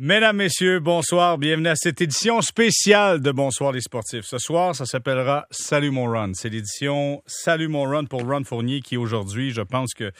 Mesdames, 0.00 0.36
Messieurs, 0.36 0.78
bonsoir. 0.78 1.38
Bienvenue 1.38 1.70
à 1.70 1.74
cette 1.74 2.00
édition 2.00 2.40
spéciale 2.40 3.20
de 3.20 3.32
Bonsoir 3.32 3.72
les 3.72 3.80
sportifs. 3.80 4.26
Ce 4.26 4.38
soir, 4.38 4.72
ça 4.76 4.86
s'appellera 4.86 5.48
Salut 5.50 5.90
mon 5.90 6.04
run. 6.04 6.34
C'est 6.34 6.50
l'édition 6.50 7.20
Salut 7.26 7.66
mon 7.66 7.82
run 7.82 8.04
pour 8.04 8.22
Ron 8.22 8.44
Fournier 8.44 8.80
qui 8.80 8.96
aujourd'hui, 8.96 9.50
je 9.50 9.60
pense 9.60 9.94
que 9.94 10.12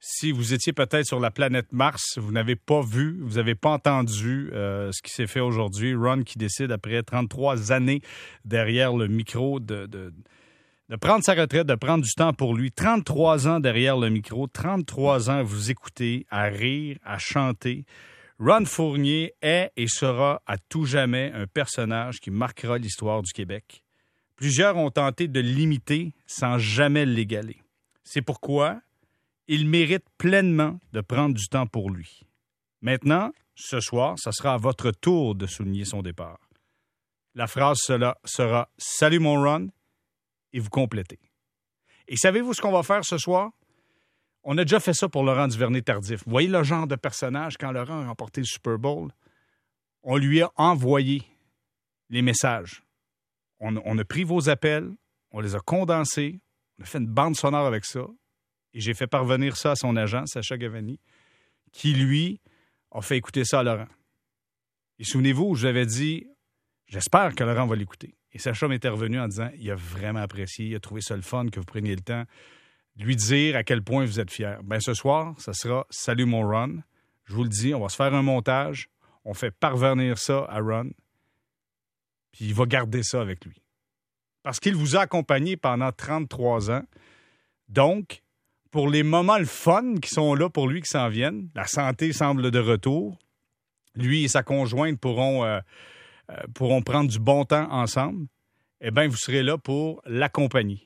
si 0.00 0.32
vous 0.32 0.54
étiez 0.54 0.72
peut-être 0.72 1.04
sur 1.04 1.20
la 1.20 1.30
planète 1.30 1.70
Mars, 1.70 2.16
vous 2.16 2.32
n'avez 2.32 2.56
pas 2.56 2.80
vu, 2.80 3.18
vous 3.20 3.34
n'avez 3.34 3.54
pas 3.54 3.72
entendu 3.72 4.48
euh, 4.54 4.90
ce 4.90 5.02
qui 5.02 5.12
s'est 5.12 5.26
fait 5.26 5.40
aujourd'hui. 5.40 5.94
Ron 5.94 6.22
qui 6.22 6.38
décide, 6.38 6.72
après 6.72 7.02
33 7.02 7.72
années 7.72 8.00
derrière 8.46 8.94
le 8.94 9.06
micro, 9.06 9.60
de, 9.60 9.84
de, 9.84 10.14
de, 10.88 10.96
prendre 10.96 11.22
sa 11.22 11.34
retraite, 11.34 11.66
de 11.66 11.74
prendre 11.74 12.02
du 12.02 12.12
temps 12.14 12.32
pour 12.32 12.54
lui. 12.54 12.72
33 12.72 13.48
ans 13.48 13.60
derrière 13.60 13.98
le 13.98 14.08
micro, 14.08 14.46
33 14.46 15.28
ans 15.28 15.40
à 15.40 15.42
vous 15.42 15.70
écouter, 15.70 16.24
à 16.30 16.44
rire, 16.44 16.96
à 17.04 17.18
chanter. 17.18 17.84
Ron 18.38 18.66
Fournier 18.66 19.32
est 19.40 19.72
et 19.76 19.88
sera 19.88 20.42
à 20.46 20.58
tout 20.58 20.84
jamais 20.84 21.32
un 21.32 21.46
personnage 21.46 22.20
qui 22.20 22.30
marquera 22.30 22.76
l'histoire 22.76 23.22
du 23.22 23.32
Québec. 23.32 23.82
Plusieurs 24.36 24.76
ont 24.76 24.90
tenté 24.90 25.26
de 25.26 25.40
l'imiter 25.40 26.12
sans 26.26 26.58
jamais 26.58 27.06
l'égaler. 27.06 27.62
C'est 28.04 28.20
pourquoi 28.20 28.82
il 29.48 29.66
mérite 29.66 30.04
pleinement 30.18 30.78
de 30.92 31.00
prendre 31.00 31.34
du 31.34 31.46
temps 31.46 31.66
pour 31.66 31.90
lui. 31.90 32.24
Maintenant, 32.82 33.32
ce 33.54 33.80
soir, 33.80 34.18
ça 34.18 34.32
sera 34.32 34.54
à 34.54 34.58
votre 34.58 34.90
tour 34.90 35.34
de 35.34 35.46
souligner 35.46 35.86
son 35.86 36.02
départ. 36.02 36.50
La 37.34 37.46
phrase 37.46 37.78
sera 37.78 38.68
Salut 38.76 39.18
mon 39.18 39.42
Ron 39.42 39.68
et 40.52 40.60
vous 40.60 40.68
complétez. 40.68 41.20
Et 42.06 42.16
savez-vous 42.16 42.52
ce 42.52 42.60
qu'on 42.60 42.72
va 42.72 42.82
faire 42.82 43.04
ce 43.04 43.16
soir? 43.16 43.52
On 44.48 44.56
a 44.58 44.64
déjà 44.64 44.78
fait 44.78 44.94
ça 44.94 45.08
pour 45.08 45.24
Laurent 45.24 45.48
Duvernay-Tardif. 45.48 46.22
Vous 46.24 46.30
voyez 46.30 46.46
le 46.46 46.62
genre 46.62 46.86
de 46.86 46.94
personnage 46.94 47.56
quand 47.58 47.72
Laurent 47.72 48.02
a 48.02 48.06
remporté 48.06 48.40
le 48.40 48.46
Super 48.46 48.78
Bowl? 48.78 49.10
On 50.04 50.16
lui 50.16 50.40
a 50.40 50.52
envoyé 50.54 51.24
les 52.10 52.22
messages. 52.22 52.84
On, 53.58 53.98
a 53.98 54.04
pris 54.04 54.22
vos 54.22 54.48
appels, 54.48 54.88
on 55.32 55.40
les 55.40 55.56
a 55.56 55.58
condensés, 55.58 56.38
on 56.78 56.84
a 56.84 56.86
fait 56.86 56.98
une 56.98 57.08
bande 57.08 57.34
sonore 57.34 57.66
avec 57.66 57.84
ça, 57.84 58.06
et 58.72 58.78
j'ai 58.78 58.94
fait 58.94 59.08
parvenir 59.08 59.56
ça 59.56 59.72
à 59.72 59.74
son 59.74 59.96
agent, 59.96 60.26
Sacha 60.26 60.56
Gavani, 60.56 61.00
qui, 61.72 61.92
lui, 61.94 62.40
a 62.92 63.00
fait 63.00 63.16
écouter 63.16 63.44
ça 63.44 63.60
à 63.60 63.62
Laurent. 63.64 63.88
Et 65.00 65.04
souvenez-vous, 65.04 65.56
je 65.56 65.84
dit, 65.86 66.24
j'espère 66.86 67.34
que 67.34 67.42
Laurent 67.42 67.66
va 67.66 67.74
l'écouter. 67.74 68.14
Et 68.32 68.38
Sacha 68.38 68.68
m'était 68.68 68.90
revenu 68.90 69.18
en 69.18 69.26
disant, 69.26 69.50
il 69.58 69.68
a 69.72 69.74
vraiment 69.74 70.20
apprécié, 70.20 70.66
il 70.66 70.76
a 70.76 70.80
trouvé 70.80 71.00
ça 71.00 71.16
le 71.16 71.22
fun 71.22 71.48
que 71.48 71.58
vous 71.58 71.66
preniez 71.66 71.96
le 71.96 72.02
temps 72.02 72.26
lui 72.96 73.16
dire 73.16 73.56
à 73.56 73.62
quel 73.62 73.82
point 73.82 74.04
vous 74.04 74.20
êtes 74.20 74.30
fier. 74.30 74.62
Ben 74.64 74.80
ce 74.80 74.94
soir, 74.94 75.34
ça 75.38 75.52
sera 75.52 75.86
Salut 75.90 76.24
mon 76.24 76.46
Ron. 76.46 76.82
Je 77.24 77.34
vous 77.34 77.42
le 77.42 77.48
dis, 77.48 77.74
on 77.74 77.80
va 77.80 77.88
se 77.88 77.96
faire 77.96 78.14
un 78.14 78.22
montage. 78.22 78.88
On 79.24 79.34
fait 79.34 79.50
parvenir 79.50 80.18
ça 80.18 80.46
à 80.48 80.60
Ron. 80.60 80.90
Puis 82.32 82.46
il 82.46 82.54
va 82.54 82.64
garder 82.66 83.02
ça 83.02 83.20
avec 83.20 83.44
lui. 83.44 83.62
Parce 84.42 84.60
qu'il 84.60 84.76
vous 84.76 84.96
a 84.96 85.00
accompagné 85.00 85.56
pendant 85.56 85.90
33 85.90 86.70
ans. 86.70 86.84
Donc, 87.68 88.22
pour 88.70 88.88
les 88.88 89.02
moments 89.02 89.38
le 89.38 89.44
fun 89.44 89.96
qui 90.00 90.10
sont 90.10 90.34
là 90.34 90.48
pour 90.48 90.68
lui, 90.68 90.82
qui 90.82 90.88
s'en 90.88 91.08
viennent, 91.08 91.48
la 91.54 91.66
santé 91.66 92.12
semble 92.12 92.50
de 92.50 92.58
retour. 92.58 93.18
Lui 93.96 94.24
et 94.24 94.28
sa 94.28 94.42
conjointe 94.42 95.00
pourront, 95.00 95.44
euh, 95.44 95.58
euh, 96.30 96.36
pourront 96.54 96.82
prendre 96.82 97.10
du 97.10 97.18
bon 97.18 97.44
temps 97.44 97.70
ensemble. 97.72 98.26
Eh 98.80 98.90
bien, 98.90 99.08
vous 99.08 99.16
serez 99.16 99.42
là 99.42 99.58
pour 99.58 100.02
l'accompagner. 100.04 100.85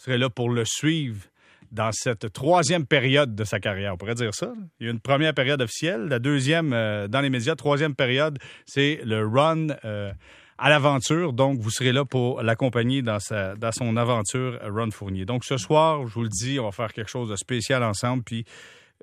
Serez 0.00 0.16
là 0.16 0.30
pour 0.30 0.48
le 0.48 0.64
suivre 0.64 1.26
dans 1.72 1.90
cette 1.92 2.32
troisième 2.32 2.86
période 2.86 3.34
de 3.34 3.44
sa 3.44 3.60
carrière. 3.60 3.92
On 3.92 3.98
pourrait 3.98 4.14
dire 4.14 4.34
ça. 4.34 4.50
Il 4.80 4.86
y 4.86 4.88
a 4.88 4.92
une 4.92 4.98
première 4.98 5.34
période 5.34 5.60
officielle, 5.60 6.06
la 6.06 6.18
deuxième 6.18 6.72
euh, 6.72 7.06
dans 7.06 7.20
les 7.20 7.28
médias, 7.28 7.54
troisième 7.54 7.94
période, 7.94 8.38
c'est 8.64 9.02
le 9.04 9.26
run 9.26 9.66
euh, 9.84 10.10
à 10.56 10.70
l'aventure. 10.70 11.34
Donc, 11.34 11.60
vous 11.60 11.68
serez 11.68 11.92
là 11.92 12.06
pour 12.06 12.42
l'accompagner 12.42 13.02
dans, 13.02 13.18
dans 13.58 13.72
son 13.72 13.98
aventure 13.98 14.58
Run 14.62 14.90
Fournier. 14.90 15.26
Donc, 15.26 15.44
ce 15.44 15.58
soir, 15.58 16.06
je 16.06 16.14
vous 16.14 16.22
le 16.22 16.30
dis, 16.30 16.58
on 16.58 16.64
va 16.64 16.72
faire 16.72 16.94
quelque 16.94 17.10
chose 17.10 17.28
de 17.28 17.36
spécial 17.36 17.84
ensemble. 17.84 18.22
Puis, 18.22 18.46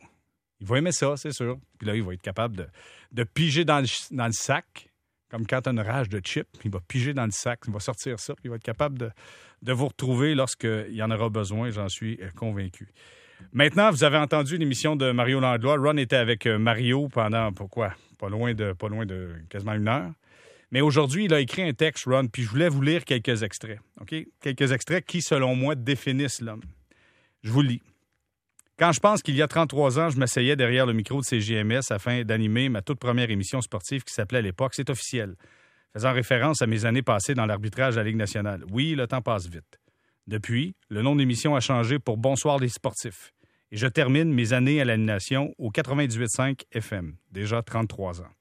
Il 0.60 0.66
va 0.66 0.78
aimer 0.78 0.92
ça, 0.92 1.16
c'est 1.16 1.32
sûr. 1.32 1.58
Puis 1.78 1.86
là, 1.86 1.96
il 1.96 2.02
va 2.02 2.14
être 2.14 2.22
capable 2.22 2.56
de, 2.56 2.66
de 3.12 3.24
piger 3.24 3.64
dans 3.64 3.80
le, 3.80 3.86
dans 4.14 4.26
le 4.26 4.32
sac, 4.32 4.90
comme 5.30 5.46
quand 5.46 5.62
tu 5.62 5.70
as 5.70 5.82
rage 5.82 6.08
de 6.08 6.20
chip. 6.24 6.46
Il 6.64 6.70
va 6.70 6.80
piger 6.80 7.14
dans 7.14 7.24
le 7.24 7.30
sac, 7.30 7.60
il 7.66 7.72
va 7.72 7.80
sortir 7.80 8.18
ça, 8.20 8.34
puis 8.34 8.42
il 8.44 8.50
va 8.50 8.56
être 8.56 8.62
capable 8.62 8.98
de, 8.98 9.10
de 9.62 9.72
vous 9.72 9.88
retrouver 9.88 10.34
lorsqu'il 10.34 10.94
y 10.94 11.02
en 11.02 11.10
aura 11.10 11.28
besoin, 11.28 11.70
j'en 11.70 11.88
suis 11.88 12.18
euh, 12.20 12.28
convaincu. 12.36 12.88
Maintenant, 13.52 13.90
vous 13.90 14.04
avez 14.04 14.18
entendu 14.18 14.58
l'émission 14.58 14.96
de 14.96 15.12
Mario 15.12 15.40
Langlois. 15.40 15.76
Ron 15.76 15.96
était 15.96 16.16
avec 16.16 16.46
euh, 16.46 16.58
Mario 16.58 17.08
pendant, 17.08 17.52
pourquoi? 17.52 17.94
Pas 18.18 18.28
loin 18.28 18.54
de, 18.54 18.72
pas 18.72 18.88
loin 18.88 19.06
de 19.06 19.30
quasiment 19.48 19.72
une 19.72 19.88
heure. 19.88 20.12
Mais 20.70 20.82
aujourd'hui, 20.82 21.24
il 21.24 21.34
a 21.34 21.40
écrit 21.40 21.62
un 21.62 21.72
texte, 21.72 22.04
Ron, 22.04 22.28
puis 22.28 22.42
je 22.42 22.48
voulais 22.48 22.68
vous 22.68 22.82
lire 22.82 23.04
quelques 23.04 23.42
extraits. 23.42 23.80
OK? 24.00 24.14
Quelques 24.40 24.72
extraits 24.72 25.04
qui, 25.04 25.20
selon 25.20 25.56
moi, 25.56 25.74
définissent 25.74 26.40
l'homme. 26.40 26.62
Je 27.42 27.50
vous 27.50 27.62
lis. 27.62 27.82
Quand 28.80 28.92
je 28.92 29.00
pense 29.00 29.20
qu'il 29.20 29.36
y 29.36 29.42
a 29.42 29.46
33 29.46 29.98
ans, 29.98 30.08
je 30.08 30.16
m'asseyais 30.16 30.56
derrière 30.56 30.86
le 30.86 30.94
micro 30.94 31.20
de 31.20 31.26
CGMS 31.26 31.82
afin 31.90 32.22
d'animer 32.22 32.70
ma 32.70 32.80
toute 32.80 32.98
première 32.98 33.30
émission 33.30 33.60
sportive 33.60 34.04
qui 34.04 34.14
s'appelait 34.14 34.38
à 34.38 34.40
l'époque 34.40 34.72
C'est 34.74 34.88
officiel, 34.88 35.34
faisant 35.92 36.14
référence 36.14 36.62
à 36.62 36.66
mes 36.66 36.86
années 36.86 37.02
passées 37.02 37.34
dans 37.34 37.44
l'arbitrage 37.44 37.98
à 37.98 38.00
la 38.00 38.04
Ligue 38.04 38.16
nationale. 38.16 38.64
Oui, 38.72 38.94
le 38.94 39.06
temps 39.06 39.20
passe 39.20 39.50
vite. 39.50 39.78
Depuis, 40.26 40.76
le 40.88 41.02
nom 41.02 41.14
de 41.14 41.20
l'émission 41.20 41.54
a 41.54 41.60
changé 41.60 41.98
pour 41.98 42.16
Bonsoir 42.16 42.58
les 42.58 42.70
sportifs. 42.70 43.34
Et 43.70 43.76
je 43.76 43.86
termine 43.86 44.32
mes 44.32 44.54
années 44.54 44.80
à 44.80 44.86
l'animation 44.86 45.54
au 45.58 45.70
98.5 45.70 46.62
FM, 46.72 47.16
déjà 47.32 47.60
33 47.60 48.22
ans. 48.22 48.32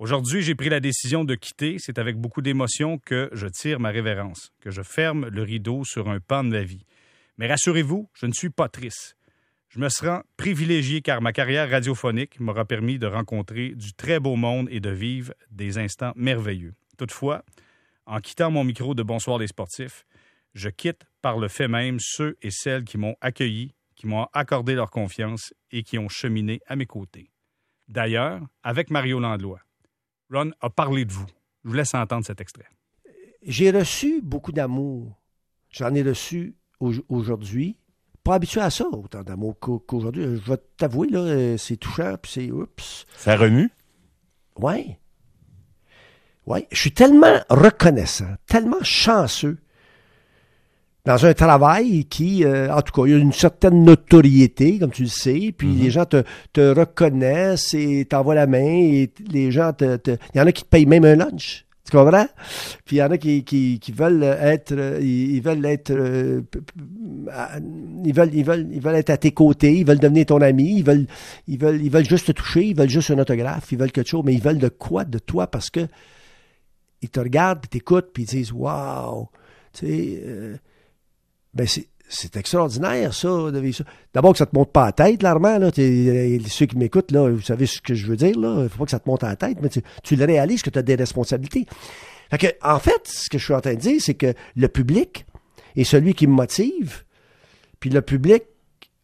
Aujourd'hui, 0.00 0.42
j'ai 0.42 0.56
pris 0.56 0.68
la 0.68 0.80
décision 0.80 1.22
de 1.22 1.36
quitter. 1.36 1.76
C'est 1.78 2.00
avec 2.00 2.16
beaucoup 2.16 2.42
d'émotion 2.42 2.98
que 2.98 3.30
je 3.32 3.46
tire 3.46 3.78
ma 3.78 3.90
révérence, 3.90 4.50
que 4.62 4.72
je 4.72 4.82
ferme 4.82 5.28
le 5.28 5.44
rideau 5.44 5.84
sur 5.84 6.08
un 6.08 6.18
pan 6.18 6.42
de 6.42 6.54
la 6.54 6.64
vie. 6.64 6.84
Mais 7.38 7.46
rassurez-vous, 7.46 8.10
je 8.14 8.26
ne 8.26 8.32
suis 8.32 8.50
pas 8.50 8.68
triste. 8.68 9.16
Je 9.70 9.78
me 9.78 9.88
sens 9.88 10.24
privilégié 10.36 11.00
car 11.00 11.22
ma 11.22 11.32
carrière 11.32 11.70
radiophonique 11.70 12.40
m'aura 12.40 12.64
permis 12.64 12.98
de 12.98 13.06
rencontrer 13.06 13.68
du 13.76 13.92
très 13.92 14.18
beau 14.18 14.34
monde 14.34 14.66
et 14.68 14.80
de 14.80 14.90
vivre 14.90 15.32
des 15.52 15.78
instants 15.78 16.12
merveilleux. 16.16 16.74
Toutefois, 16.98 17.44
en 18.04 18.18
quittant 18.18 18.50
mon 18.50 18.64
micro 18.64 18.96
de 18.96 19.04
Bonsoir 19.04 19.38
les 19.38 19.46
sportifs, 19.46 20.04
je 20.54 20.70
quitte 20.70 21.04
par 21.22 21.38
le 21.38 21.46
fait 21.46 21.68
même 21.68 21.98
ceux 22.00 22.36
et 22.42 22.50
celles 22.50 22.82
qui 22.82 22.98
m'ont 22.98 23.14
accueilli, 23.20 23.72
qui 23.94 24.08
m'ont 24.08 24.26
accordé 24.32 24.74
leur 24.74 24.90
confiance 24.90 25.54
et 25.70 25.84
qui 25.84 25.98
ont 25.98 26.08
cheminé 26.08 26.60
à 26.66 26.74
mes 26.74 26.86
côtés. 26.86 27.30
D'ailleurs, 27.86 28.40
avec 28.64 28.90
Mario 28.90 29.20
Landlois, 29.20 29.60
Ron 30.32 30.50
a 30.60 30.70
parlé 30.70 31.04
de 31.04 31.12
vous. 31.12 31.26
Je 31.62 31.68
vous 31.68 31.74
laisse 31.76 31.94
entendre 31.94 32.26
cet 32.26 32.40
extrait. 32.40 32.66
J'ai 33.42 33.70
reçu 33.70 34.20
beaucoup 34.20 34.50
d'amour. 34.50 35.16
J'en 35.70 35.94
ai 35.94 36.02
reçu 36.02 36.56
aujourd'hui 37.08 37.79
pas 38.24 38.34
habitué 38.34 38.60
à 38.60 38.70
ça, 38.70 38.86
autant 38.86 39.22
d'amour 39.22 39.58
qu'aujourd'hui. 39.58 40.24
Je 40.24 40.50
vais 40.50 40.58
t'avouer, 40.76 41.08
là, 41.08 41.20
euh, 41.20 41.56
c'est 41.56 41.76
touchant, 41.76 42.16
puis 42.20 42.32
c'est 42.32 42.50
oups. 42.50 43.06
Ça 43.16 43.36
remue? 43.36 43.70
Oui. 44.58 44.96
Oui. 46.46 46.66
Je 46.70 46.78
suis 46.78 46.92
tellement 46.92 47.40
reconnaissant, 47.48 48.34
tellement 48.46 48.82
chanceux 48.82 49.58
dans 51.06 51.24
un 51.24 51.34
travail 51.34 52.04
qui, 52.04 52.44
euh, 52.44 52.72
en 52.72 52.82
tout 52.82 52.92
cas, 52.92 53.06
il 53.06 53.12
y 53.12 53.14
a 53.14 53.18
une 53.18 53.32
certaine 53.32 53.84
notoriété, 53.84 54.78
comme 54.78 54.90
tu 54.90 55.02
le 55.02 55.08
sais, 55.08 55.54
puis 55.56 55.68
mm-hmm. 55.68 55.82
les 55.82 55.90
gens 55.90 56.04
te, 56.04 56.24
reconnaissent 56.78 57.74
et 57.74 58.04
t'envoient 58.04 58.34
la 58.34 58.46
main 58.46 58.58
et 58.58 59.10
les 59.30 59.50
gens 59.50 59.72
te, 59.72 59.98
Il 60.34 60.38
y 60.38 60.40
en 60.40 60.46
a 60.46 60.52
qui 60.52 60.64
te 60.64 60.68
payent 60.68 60.86
même 60.86 61.04
un 61.04 61.16
lunch. 61.16 61.64
Tu 61.90 61.96
comprends? 61.96 62.26
Puis 62.84 62.96
il 62.96 62.98
y 63.00 63.02
en 63.02 63.10
a 63.10 63.18
qui, 63.18 63.42
qui, 63.42 63.80
qui 63.80 63.90
veulent 63.90 64.22
être, 64.22 64.72
euh, 64.72 64.98
ils, 65.00 65.34
ils 65.36 65.42
veulent 65.42 65.66
être, 65.66 65.90
euh, 65.90 66.40
ils 68.04 68.14
veulent, 68.14 68.30
ils 68.32 68.44
veulent, 68.44 68.68
ils 68.72 68.80
veulent 68.80 68.94
être 68.94 69.10
à 69.10 69.16
tes 69.16 69.32
côtés, 69.32 69.76
ils 69.76 69.84
veulent 69.84 69.98
devenir 69.98 70.26
ton 70.26 70.40
ami, 70.40 70.76
ils 70.78 70.84
veulent, 70.84 71.06
ils 71.48 71.58
veulent, 71.58 71.82
ils 71.82 71.90
veulent 71.90 72.08
juste 72.08 72.28
te 72.28 72.32
toucher, 72.32 72.64
ils 72.64 72.76
veulent 72.76 72.88
juste 72.88 73.10
un 73.10 73.18
autographe, 73.18 73.72
ils 73.72 73.78
veulent 73.78 73.90
quelque 73.90 74.08
chose, 74.08 74.22
mais 74.24 74.34
ils 74.34 74.40
veulent 74.40 74.58
de 74.58 74.68
quoi 74.68 75.04
de 75.04 75.18
toi? 75.18 75.48
Parce 75.48 75.68
que 75.68 75.88
ils 77.02 77.10
te 77.10 77.18
regardent, 77.18 77.60
puis 77.60 77.70
t'écoutent, 77.70 78.12
puis 78.12 78.22
ils 78.22 78.26
disent, 78.26 78.52
wow, 78.52 79.28
tu 79.72 79.86
sais, 79.86 80.22
euh, 80.24 80.56
ben 81.54 81.66
c'est, 81.66 81.88
c'est 82.10 82.36
extraordinaire, 82.36 83.14
ça, 83.14 83.28
de 83.28 83.58
vivre 83.58 83.76
ça. 83.78 83.84
D'abord 84.12 84.32
que 84.32 84.38
ça 84.38 84.46
te 84.46 84.54
monte 84.54 84.72
pas 84.72 84.82
à 84.82 84.86
la 84.86 84.92
tête, 84.92 85.22
là, 85.22 85.30
Armand, 85.30 85.58
là. 85.58 85.70
Euh, 85.78 86.38
ceux 86.48 86.66
qui 86.66 86.76
m'écoutent, 86.76 87.12
là, 87.12 87.30
vous 87.30 87.40
savez 87.40 87.66
ce 87.66 87.80
que 87.80 87.94
je 87.94 88.06
veux 88.06 88.16
dire, 88.16 88.38
là. 88.38 88.68
Faut 88.68 88.78
pas 88.78 88.84
que 88.86 88.90
ça 88.90 88.98
te 88.98 89.08
monte 89.08 89.22
à 89.22 89.28
la 89.28 89.36
tête, 89.36 89.58
mais 89.62 89.68
tu, 89.68 89.80
tu 90.02 90.16
le 90.16 90.24
réalises 90.24 90.62
que 90.62 90.70
tu 90.70 90.78
as 90.78 90.82
des 90.82 90.96
responsabilités. 90.96 91.66
Fait 92.30 92.38
que, 92.38 92.46
en 92.62 92.80
fait, 92.80 93.06
ce 93.06 93.30
que 93.30 93.38
je 93.38 93.44
suis 93.44 93.54
en 93.54 93.60
train 93.60 93.74
de 93.74 93.78
dire, 93.78 94.00
c'est 94.00 94.14
que 94.14 94.34
le 94.56 94.68
public 94.68 95.24
est 95.76 95.84
celui 95.84 96.14
qui 96.14 96.26
me 96.26 96.32
motive, 96.32 97.04
puis 97.78 97.90
le 97.90 98.02
public 98.02 98.42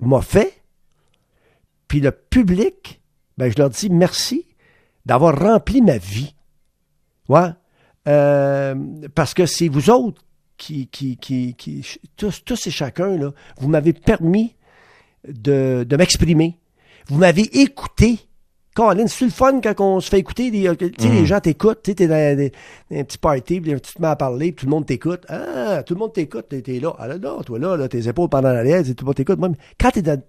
m'a 0.00 0.20
fait, 0.20 0.60
puis 1.86 2.00
le 2.00 2.10
public, 2.10 3.00
ben, 3.38 3.50
je 3.50 3.56
leur 3.56 3.70
dis 3.70 3.88
merci 3.88 4.46
d'avoir 5.06 5.38
rempli 5.38 5.80
ma 5.80 5.98
vie. 5.98 6.34
Ouais. 7.28 7.50
Euh, 8.08 8.74
parce 9.14 9.32
que 9.32 9.46
c'est 9.46 9.68
vous 9.68 9.90
autres 9.90 10.25
qui, 10.56 10.86
qui, 10.88 11.16
qui, 11.16 11.54
qui 11.54 11.84
tous, 12.16 12.44
tous 12.44 12.66
et 12.66 12.70
chacun, 12.70 13.16
là, 13.16 13.32
vous 13.58 13.68
m'avez 13.68 13.92
permis 13.92 14.54
de, 15.26 15.84
de 15.88 15.96
m'exprimer. 15.96 16.58
Vous 17.08 17.18
m'avez 17.18 17.42
écouté. 17.60 18.18
Colin, 18.74 19.06
c'est 19.06 19.24
le 19.24 19.30
fun 19.30 19.60
quand 19.62 19.80
on 19.80 20.00
se 20.00 20.10
fait 20.10 20.18
écouter. 20.18 20.50
des- 20.50 20.76
Tu 20.76 20.90
sais, 20.98 21.08
les 21.08 21.24
gens 21.24 21.40
t'écoutent. 21.40 21.82
Tu 21.82 21.94
t'es 21.94 22.06
dans 22.08 22.36
des, 22.36 22.52
un 22.90 23.04
petit 23.04 23.16
party, 23.16 23.60
puis 23.60 23.72
tu 23.80 23.94
te 23.94 24.02
mets 24.02 24.08
à 24.08 24.16
parler, 24.16 24.52
puis 24.52 24.60
tout 24.60 24.66
le 24.66 24.70
monde 24.70 24.84
t'écoute. 24.86 25.22
Ah, 25.28 25.82
tout 25.82 25.94
le 25.94 26.00
monde 26.00 26.12
t'écoute. 26.12 26.46
T'es, 26.50 26.60
t'es 26.60 26.78
là. 26.78 26.94
Ah 26.98 27.08
là, 27.08 27.16
non, 27.16 27.42
toi 27.42 27.58
là, 27.58 27.76
là, 27.76 27.88
tes 27.88 28.06
épaules 28.06 28.28
pendant 28.28 28.52
l'arrière, 28.52 28.82
tout 28.82 28.94
le 29.00 29.04
monde 29.06 29.14
t'écoute. 29.14 29.38
Moi, 29.38 29.48
mais 29.48 29.56
quand 29.80 29.90
t'es 29.92 30.02
dans, 30.02 30.20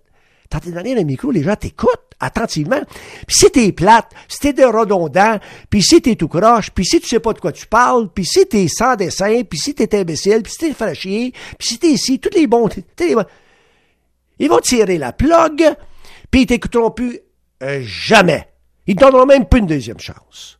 t'es 0.49 0.71
derrière 0.71 0.95
le 0.97 1.03
micro, 1.03 1.31
les 1.31 1.43
gens 1.43 1.55
t'écoutent 1.55 2.13
attentivement. 2.19 2.81
Puis 3.27 3.35
si 3.37 3.51
t'es 3.51 3.71
plate, 3.71 4.11
si 4.27 4.39
t'es 4.39 4.53
de 4.53 4.63
redondant, 4.63 5.39
puis 5.69 5.83
si 5.83 6.01
t'es 6.01 6.15
tout 6.15 6.27
croche, 6.27 6.71
puis 6.71 6.85
si 6.85 6.99
tu 6.99 7.07
sais 7.07 7.19
pas 7.19 7.33
de 7.33 7.39
quoi 7.39 7.51
tu 7.51 7.67
parles, 7.67 8.09
puis 8.13 8.25
si 8.25 8.47
t'es 8.47 8.67
sans 8.67 8.95
dessin, 8.95 9.43
puis 9.43 9.59
si 9.59 9.75
t'es 9.75 9.93
imbécile, 9.99 10.41
puis 10.43 10.51
si 10.51 10.57
t'es 10.59 10.73
fait 10.73 10.95
chier, 10.95 11.31
puis 11.59 11.67
si 11.67 11.79
t'es 11.79 11.89
ici, 11.91 12.19
tous 12.19 12.33
les 12.33 12.47
bons... 12.47 12.69
les 12.99 13.15
bons- 13.15 13.25
Ils 14.39 14.49
vont 14.49 14.59
tirer 14.59 14.97
la 14.97 15.13
plug, 15.13 15.63
puis 16.31 16.41
ils 16.41 16.45
t'écouteront 16.47 16.91
plus 16.91 17.19
euh, 17.63 17.79
jamais. 17.83 18.47
Ils 18.87 18.95
te 18.95 19.01
donneront 19.01 19.25
même 19.25 19.45
pas 19.45 19.57
une 19.57 19.65
deuxième 19.67 19.99
chance. 19.99 20.59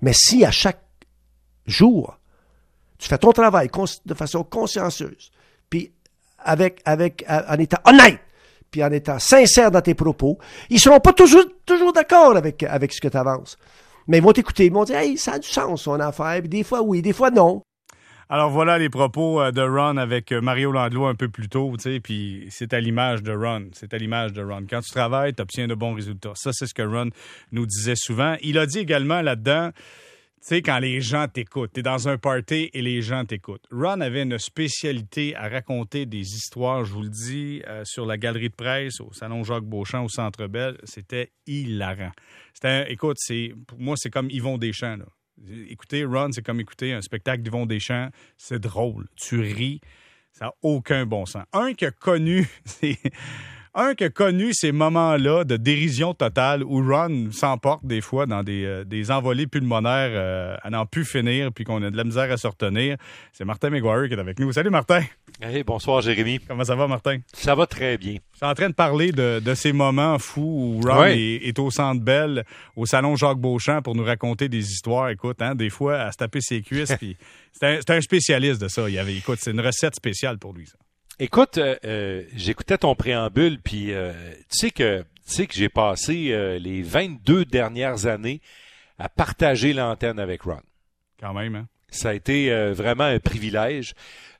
Mais 0.00 0.12
si 0.14 0.44
à 0.44 0.50
chaque 0.50 0.80
jour, 1.66 2.18
tu 2.98 3.08
fais 3.08 3.18
ton 3.18 3.32
travail 3.32 3.68
de 4.06 4.14
façon 4.14 4.44
consciencieuse, 4.44 5.30
puis 5.68 5.92
avec, 6.38 6.80
avec, 6.84 7.24
en 7.28 7.54
étant 7.58 7.78
honnête, 7.84 8.20
puis 8.70 8.82
en 8.82 8.92
étant 8.92 9.18
sincère 9.18 9.70
dans 9.70 9.80
tes 9.80 9.94
propos, 9.94 10.38
ils 10.70 10.80
seront 10.80 11.00
pas 11.00 11.12
toujours, 11.12 11.44
toujours 11.64 11.92
d'accord 11.92 12.36
avec, 12.36 12.62
avec 12.62 12.92
ce 12.92 13.00
que 13.00 13.08
tu 13.08 13.16
avances. 13.16 13.56
Mais 14.08 14.18
ils 14.18 14.22
vont 14.22 14.32
t'écouter, 14.32 14.66
ils 14.66 14.72
vont 14.72 14.84
dire, 14.84 14.98
hey, 14.98 15.18
ça 15.18 15.34
a 15.34 15.38
du 15.38 15.48
sens, 15.48 15.82
son 15.82 15.98
affaire, 16.00 16.40
puis 16.40 16.48
des 16.48 16.64
fois 16.64 16.82
oui, 16.82 17.02
des 17.02 17.12
fois 17.12 17.30
non. 17.30 17.62
Alors 18.28 18.50
voilà 18.50 18.76
les 18.76 18.88
propos 18.88 19.40
euh, 19.40 19.52
de 19.52 19.62
Ron 19.62 19.98
avec 19.98 20.32
euh, 20.32 20.40
Mario 20.40 20.72
Landlo 20.72 21.06
un 21.06 21.14
peu 21.14 21.28
plus 21.28 21.48
tôt, 21.48 21.72
tu 21.76 21.82
sais, 21.92 22.00
puis 22.00 22.48
c'est 22.50 22.74
à 22.74 22.80
l'image 22.80 23.22
de 23.22 23.32
Ron, 23.32 23.68
c'est 23.72 23.94
à 23.94 23.98
l'image 23.98 24.32
de 24.32 24.42
Ron. 24.42 24.64
Quand 24.68 24.80
tu 24.80 24.90
travailles, 24.90 25.32
tu 25.32 25.42
obtiens 25.42 25.68
de 25.68 25.74
bons 25.74 25.94
résultats. 25.94 26.32
Ça, 26.34 26.50
c'est 26.52 26.66
ce 26.66 26.74
que 26.74 26.82
Ron 26.82 27.10
nous 27.52 27.66
disait 27.66 27.94
souvent. 27.94 28.34
Il 28.42 28.58
a 28.58 28.66
dit 28.66 28.80
également 28.80 29.22
là-dedans, 29.22 29.70
tu 30.40 30.48
sais, 30.48 30.62
quand 30.62 30.78
les 30.78 31.00
gens 31.00 31.26
t'écoutent, 31.28 31.72
tu 31.72 31.80
es 31.80 31.82
dans 31.82 32.08
un 32.08 32.18
party 32.18 32.70
et 32.72 32.82
les 32.82 33.02
gens 33.02 33.24
t'écoutent. 33.24 33.64
Ron 33.72 34.00
avait 34.00 34.22
une 34.22 34.38
spécialité 34.38 35.34
à 35.34 35.48
raconter 35.48 36.06
des 36.06 36.36
histoires, 36.36 36.84
je 36.84 36.92
vous 36.92 37.02
le 37.02 37.08
dis, 37.08 37.62
euh, 37.66 37.82
sur 37.84 38.06
la 38.06 38.16
galerie 38.16 38.50
de 38.50 38.54
presse, 38.54 39.00
au 39.00 39.12
Salon 39.12 39.42
Jacques 39.42 39.64
Beauchamp, 39.64 40.04
au 40.04 40.08
Centre 40.08 40.46
Bell. 40.46 40.76
C'était 40.84 41.32
hilarant. 41.46 42.12
C'était, 42.54 42.92
écoute, 42.92 43.16
c'est, 43.18 43.52
pour 43.66 43.80
moi, 43.80 43.96
c'est 43.96 44.10
comme 44.10 44.30
Yvon 44.30 44.56
Deschamps, 44.58 44.96
là. 44.98 45.06
Écoutez, 45.68 46.04
Ron, 46.04 46.30
c'est 46.32 46.42
comme 46.44 46.60
écouter 46.60 46.92
un 46.92 47.02
spectacle 47.02 47.42
d'Yvon 47.42 47.66
Deschamps. 47.66 48.08
C'est 48.38 48.58
drôle. 48.58 49.06
Tu 49.16 49.40
ris. 49.40 49.80
Ça 50.32 50.46
n'a 50.46 50.52
aucun 50.62 51.04
bon 51.06 51.26
sens. 51.26 51.44
Un 51.52 51.74
qui 51.74 51.84
a 51.86 51.90
connu, 51.90 52.46
c'est- 52.64 52.98
un 53.78 53.94
qui 53.94 54.04
a 54.04 54.08
connu 54.10 54.52
ces 54.54 54.72
moments-là 54.72 55.44
de 55.44 55.56
dérision 55.56 56.14
totale 56.14 56.64
où 56.64 56.82
Ron 56.82 57.28
s'emporte 57.30 57.84
des 57.84 58.00
fois 58.00 58.24
dans 58.26 58.42
des, 58.42 58.64
euh, 58.64 58.84
des 58.84 59.10
envolées 59.10 59.46
pulmonaires 59.46 60.10
euh, 60.12 60.56
à 60.62 60.70
n'en 60.70 60.86
plus 60.86 61.04
finir 61.04 61.52
puis 61.52 61.64
qu'on 61.64 61.82
a 61.82 61.90
de 61.90 61.96
la 61.96 62.04
misère 62.04 62.32
à 62.32 62.36
se 62.38 62.46
retenir, 62.46 62.96
c'est 63.32 63.44
Martin 63.44 63.68
McGuire 63.70 64.08
qui 64.08 64.14
est 64.14 64.18
avec 64.18 64.38
nous. 64.40 64.50
Salut 64.52 64.70
Martin. 64.70 65.02
Hey, 65.42 65.62
bonsoir 65.62 66.00
Jérémy. 66.00 66.40
Comment 66.40 66.64
ça 66.64 66.74
va, 66.74 66.88
Martin? 66.88 67.18
Ça 67.34 67.54
va 67.54 67.66
très 67.66 67.98
bien. 67.98 68.14
Je 68.32 68.36
suis 68.38 68.46
en 68.46 68.54
train 68.54 68.68
de 68.70 68.74
parler 68.74 69.12
de, 69.12 69.40
de 69.44 69.54
ces 69.54 69.72
moments 69.74 70.18
fous 70.18 70.80
où 70.80 70.80
Ron 70.88 71.00
Ouais. 71.02 71.18
est, 71.18 71.48
est 71.48 71.58
au 71.58 71.70
Centre 71.70 72.00
Bell, 72.02 72.44
au 72.74 72.86
Salon 72.86 73.14
Jacques 73.16 73.38
Beauchamp 73.38 73.82
pour 73.82 73.94
nous 73.94 74.04
raconter 74.04 74.48
des 74.48 74.72
histoires. 74.72 75.10
Écoute, 75.10 75.42
hein, 75.42 75.54
des 75.54 75.68
fois, 75.70 75.98
à 76.00 76.12
se 76.12 76.16
taper 76.16 76.40
ses 76.40 76.62
cuisses. 76.62 76.94
puis 76.98 77.16
c'est 77.52 77.66
un, 77.66 77.78
c'est 77.80 77.90
un 77.94 78.00
spécialiste 78.00 78.60
de 78.62 78.68
ça. 78.68 78.88
Il 78.88 78.94
y 78.94 78.98
avait, 78.98 79.14
écoute, 79.16 79.38
c'est 79.42 79.50
une 79.50 79.60
recette 79.60 79.94
spéciale 79.94 80.38
pour 80.38 80.54
lui, 80.54 80.66
ça. 80.66 80.76
Écoute, 81.18 81.56
euh, 81.56 81.76
euh, 81.84 82.24
j'écoutais 82.34 82.76
ton 82.78 82.94
préambule, 82.94 83.58
puis 83.60 83.92
euh, 83.92 84.12
tu 84.50 84.58
sais 84.58 84.70
que 84.70 85.00
tu 85.26 85.32
sais 85.32 85.46
que 85.46 85.54
j'ai 85.54 85.70
passé 85.70 86.28
euh, 86.30 86.58
les 86.58 86.82
22 86.82 87.46
dernières 87.46 88.06
années 88.06 88.40
à 88.98 89.08
partager 89.08 89.72
l'antenne 89.72 90.18
avec 90.18 90.42
Ron. 90.42 90.60
Quand 91.18 91.32
même, 91.32 91.54
hein? 91.54 91.68
Ça 91.88 92.10
a 92.10 92.14
été 92.14 92.52
euh, 92.52 92.74
vraiment 92.74 93.04
un 93.04 93.18
privilège, 93.18 93.94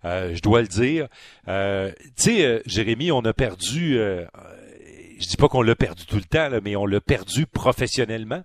euh, 0.05 0.35
je 0.35 0.43
dois 0.43 0.61
le 0.61 0.69
dire. 0.69 1.09
Euh, 1.49 1.93
tu 2.17 2.25
sais, 2.25 2.45
euh, 2.45 2.61
Jérémy, 2.67 3.11
on 3.11 3.21
a 3.21 3.33
perdu, 3.33 3.95
je 3.97 5.27
dis 5.27 5.37
pas 5.39 5.49
qu'on 5.49 5.63
l'a 5.63 5.77
perdu 5.77 6.05
tout 6.05 6.17
le 6.17 6.25
temps, 6.25 6.51
là, 6.51 6.61
mais 6.63 6.77
on 6.77 6.85
l'a 6.85 7.01
perdu 7.01 7.47
professionnellement. 7.47 8.43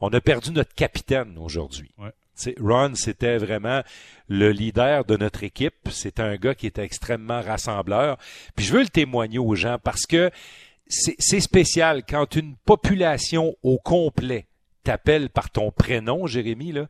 On 0.00 0.08
a 0.10 0.20
perdu 0.20 0.50
notre 0.52 0.74
capitaine 0.74 1.36
aujourd'hui. 1.38 1.90
Ouais. 1.98 2.12
Ron, 2.60 2.92
c'était 2.94 3.38
vraiment 3.38 3.82
le 4.28 4.50
leader 4.50 5.04
de 5.04 5.16
notre 5.16 5.42
équipe. 5.42 5.88
C'était 5.90 6.22
un 6.22 6.36
gars 6.36 6.54
qui 6.54 6.66
était 6.66 6.84
extrêmement 6.84 7.40
rassembleur. 7.40 8.18
Puis 8.54 8.66
je 8.66 8.72
veux 8.72 8.82
le 8.82 8.88
témoigner 8.88 9.38
aux 9.38 9.54
gens 9.54 9.78
parce 9.82 10.06
que 10.06 10.30
c'est 10.88 11.16
c'est 11.18 11.40
spécial 11.40 12.04
quand 12.08 12.36
une 12.36 12.56
population 12.64 13.56
au 13.62 13.78
complet 13.78 14.46
t'appelle 14.84 15.30
par 15.30 15.50
ton 15.50 15.72
prénom, 15.72 16.26
Jérémy, 16.26 16.70
là, 16.70 16.86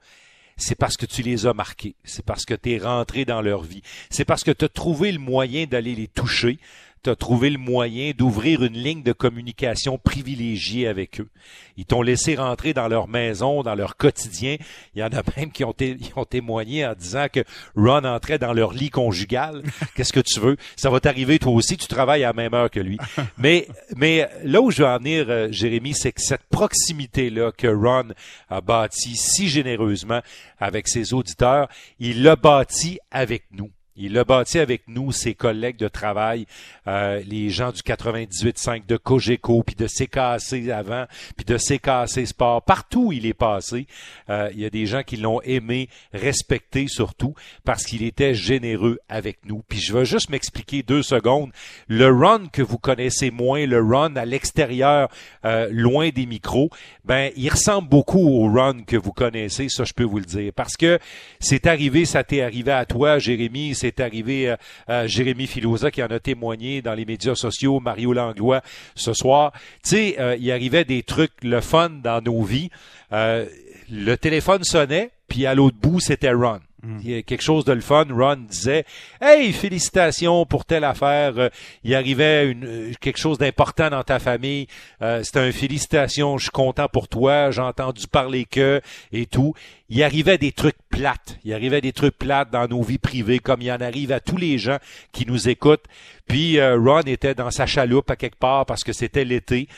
c'est 0.59 0.75
parce 0.75 0.97
que 0.97 1.07
tu 1.07 1.23
les 1.23 1.47
as 1.47 1.55
marqués, 1.55 1.97
c'est 2.05 2.25
parce 2.25 2.45
que 2.45 2.55
tu 2.55 2.73
es 2.73 2.79
rentré 2.79 3.25
dans 3.25 3.43
leur 3.43 3.63
vie, 3.63 3.83
c'est 4.11 4.25
parce 4.25 4.43
que 4.45 4.51
tu 4.51 4.65
as 4.65 4.69
trouvé 4.69 5.13
le 5.13 5.19
moyen 5.19 5.67
d'aller 5.67 5.95
les 5.95 6.09
toucher, 6.09 6.59
tu 7.07 7.11
as 7.11 7.15
trouvé 7.15 7.51
le 7.51 7.59
moyen 7.59 8.11
d'ouvrir 8.19 8.65
une 8.65 8.77
ligne 8.77 9.05
de 9.05 9.13
communication 9.13 9.97
privilégiée 9.97 10.89
avec 10.89 11.21
eux. 11.21 11.29
Ils 11.77 11.85
t'ont 11.85 12.03
laissé 12.03 12.35
rentrer 12.35 12.75
dans 12.75 12.89
leur 12.89 13.07
maison, 13.07 13.63
dans 13.63 13.77
leur 13.77 13.97
quotidien. 13.97 14.57
Il 14.97 14.99
y 14.99 15.05
en 15.05 15.11
a 15.11 15.23
même 15.37 15.53
qui 15.53 15.63
ont, 15.63 15.73
témoigné 16.29 16.85
en 16.85 16.95
disant 16.95 17.29
que 17.33 17.45
Ron 17.77 18.03
entrait 18.03 18.41
dans 18.41 18.53
leur 18.53 18.73
lit 18.73 18.91
conjugal. 18.91 19.63
Qu'est-ce 19.95 20.13
que 20.13 20.19
tu 20.19 20.41
veux? 20.41 20.57
Ça 20.75 20.91
va 20.91 20.99
t'arriver 20.99 21.39
toi 21.39 21.53
aussi, 21.53 21.77
tu 21.77 21.87
travailles 21.87 22.25
à 22.25 22.29
la 22.29 22.33
même 22.33 22.55
heure 22.55 22.71
que 22.71 22.81
lui. 22.81 22.99
Mais, 23.39 23.69
mais 23.95 24.29
là 24.43 24.61
où 24.61 24.71
je 24.73 24.83
veux 24.83 24.89
en 24.89 24.99
venir, 24.99 25.27
euh, 25.29 25.49
Jérémy, 25.51 25.95
c'est 25.95 26.11
que 26.11 26.21
cette 26.21 26.45
proximité-là 26.51 27.53
que 27.53 27.69
Ron 27.69 28.09
a 28.49 28.61
bâtie 28.61 29.15
si 29.15 29.49
généreusement 29.49 30.23
avec 30.59 30.89
ses 30.89 31.13
auditeurs, 31.13 31.69
il 32.01 32.23
l'a 32.23 32.35
bâti 32.35 32.99
avec 33.11 33.45
nous. 33.53 33.71
Il 33.97 34.13
l'a 34.13 34.25
bâti 34.25 34.59
avec 34.59 34.83
nous, 34.89 35.11
ses 35.11 35.35
collègues 35.35 35.79
de 35.79 35.89
travail, 35.89 36.47
euh, 36.87 37.23
les 37.27 37.49
gens 37.49 37.73
du 37.73 37.81
98.5 37.81 38.87
de 38.87 38.97
Cogeco, 38.97 39.63
puis 39.63 39.75
de 39.75 39.87
CKC 39.87 40.71
avant, 40.71 41.07
puis 41.37 41.47
de 41.47 41.57
CKC 41.57 42.27
Sport. 42.27 42.63
Partout 42.63 43.07
où 43.07 43.13
il 43.13 43.25
est 43.25 43.35
passé, 43.35 43.87
euh, 44.29 44.51
il 44.53 44.61
y 44.61 44.67
a 44.67 44.71
des 44.71 44.87
gens 44.87 45.03
qui 45.03 45.17
l'ont 45.17 45.41
aimé, 45.43 45.89
respecté 46.13 46.89
surtout, 46.89 47.35
parce 47.65 47.85
qu'il 47.85 48.03
était 48.03 48.35
généreux 48.35 48.99
avec 49.09 49.39
nous. 49.47 49.63
Puis 49.67 49.79
je 49.79 49.93
veux 49.93 50.05
juste 50.05 50.29
m'expliquer 50.29 50.83
deux 50.83 51.03
secondes. 51.03 51.51
Le 51.89 52.13
run 52.13 52.49
que 52.53 52.63
vous 52.63 52.79
connaissez 52.79 53.31
moins, 53.31 53.65
le 53.67 53.81
run 53.81 54.15
à 54.17 54.25
l'extérieur, 54.25 55.09
euh, 55.45 55.69
loin 55.71 56.11
des 56.11 56.27
micros, 56.27 56.71
ben 57.05 57.31
il 57.37 57.49
ressemble 57.49 57.89
beaucoup 57.89 58.29
au 58.29 58.53
run 58.53 58.83
que 58.83 58.97
vous 58.97 59.13
connaissez, 59.13 59.69
ça 59.69 59.85
je 59.85 59.93
peux 59.93 60.05
vous 60.05 60.19
le 60.19 60.25
dire. 60.25 60.53
Parce 60.55 60.77
que 60.77 60.99
c'est 61.41 61.67
arrivé, 61.67 62.05
ça 62.05 62.25
t'est 62.25 62.43
arrivé 62.43 62.73
à 62.73 62.85
toi, 62.85 63.19
Jérémy, 63.19 63.75
arrivé 64.01 64.51
à, 64.51 64.59
à 64.87 65.07
Jérémy 65.07 65.47
Filosa 65.47 65.91
qui 65.91 66.03
en 66.03 66.07
a 66.07 66.21
témoigné 66.21 66.83
dans 66.83 66.95
les 66.95 67.05
médias 67.05 67.35
sociaux, 67.35 67.81
Mario 67.81 68.13
Langlois 68.13 68.63
ce 68.95 69.13
soir. 69.13 69.53
Tu 69.83 69.91
sais, 69.91 70.17
euh, 70.19 70.37
il 70.39 70.51
arrivait 70.51 70.85
des 70.85 71.03
trucs, 71.03 71.33
le 71.43 71.61
fun 71.61 71.91
dans 71.91 72.23
nos 72.23 72.43
vies. 72.43 72.71
Euh, 73.13 73.47
le 73.91 74.17
téléphone 74.17 74.65
sonnait, 74.65 75.11
puis 75.29 75.47
à 75.47 75.55
l'autre 75.55 75.77
bout, 75.81 76.01
c'était 76.01 76.33
Ron. 76.33 76.61
Il 77.03 77.11
y 77.11 77.17
a 77.17 77.23
quelque 77.23 77.43
chose 77.43 77.65
de 77.65 77.73
le 77.73 77.81
fun. 77.81 78.07
Ron 78.11 78.37
disait, 78.49 78.85
hey, 79.21 79.53
félicitations 79.53 80.47
pour 80.47 80.65
telle 80.65 80.85
affaire. 80.85 81.35
Euh, 81.39 81.49
il 81.85 81.95
arrivait 81.95 82.55
euh, 82.55 82.93
quelque 83.01 83.19
chose 83.19 83.39
d'important 83.39 83.91
dans 83.91 84.03
ta 84.05 84.19
famille. 84.19 84.67
Euh, 85.03 85.23
C'était 85.23 85.41
un 85.41 85.53
félicitation. 85.53 86.39
Je 86.39 86.45
suis 86.45 86.51
content 86.51 86.89
pour 86.89 87.09
toi. 87.09 87.51
J'ai 87.51 87.63
entendu 87.63 88.07
parler 88.07 88.45
que 88.45 88.81
et 89.13 89.27
tout. 89.27 89.55
Il 89.89 90.03
arrivait 90.03 90.39
des 90.39 90.53
trucs 90.53 90.77
plates. 90.89 91.39
Il 91.45 91.53
arrivait 91.53 91.81
des 91.81 91.93
trucs 91.93 92.19
plates 92.19 92.51
dans 92.51 92.67
nos 92.67 92.83
vies 92.83 92.99
privées, 92.99 93.39
comme 93.39 93.63
il 93.63 93.71
en 93.71 93.81
arrive 93.81 94.13
à 94.13 94.21
tous 94.21 94.37
les 94.37 94.59
gens 94.59 94.79
qui 95.13 95.27
nous 95.27 95.49
écoutent. 95.49 95.85
Puis 96.27 96.59
euh, 96.59 96.77
Ron 96.77 97.03
était 97.03 97.35
dans 97.35 97.51
sa 97.51 97.67
chaloupe 97.67 98.11
à 98.11 98.17
quelque 98.17 98.39
part 98.39 98.67
parce 98.67 98.83
que 98.83 98.93
c'était 98.93 99.25
l'été. 99.25 99.69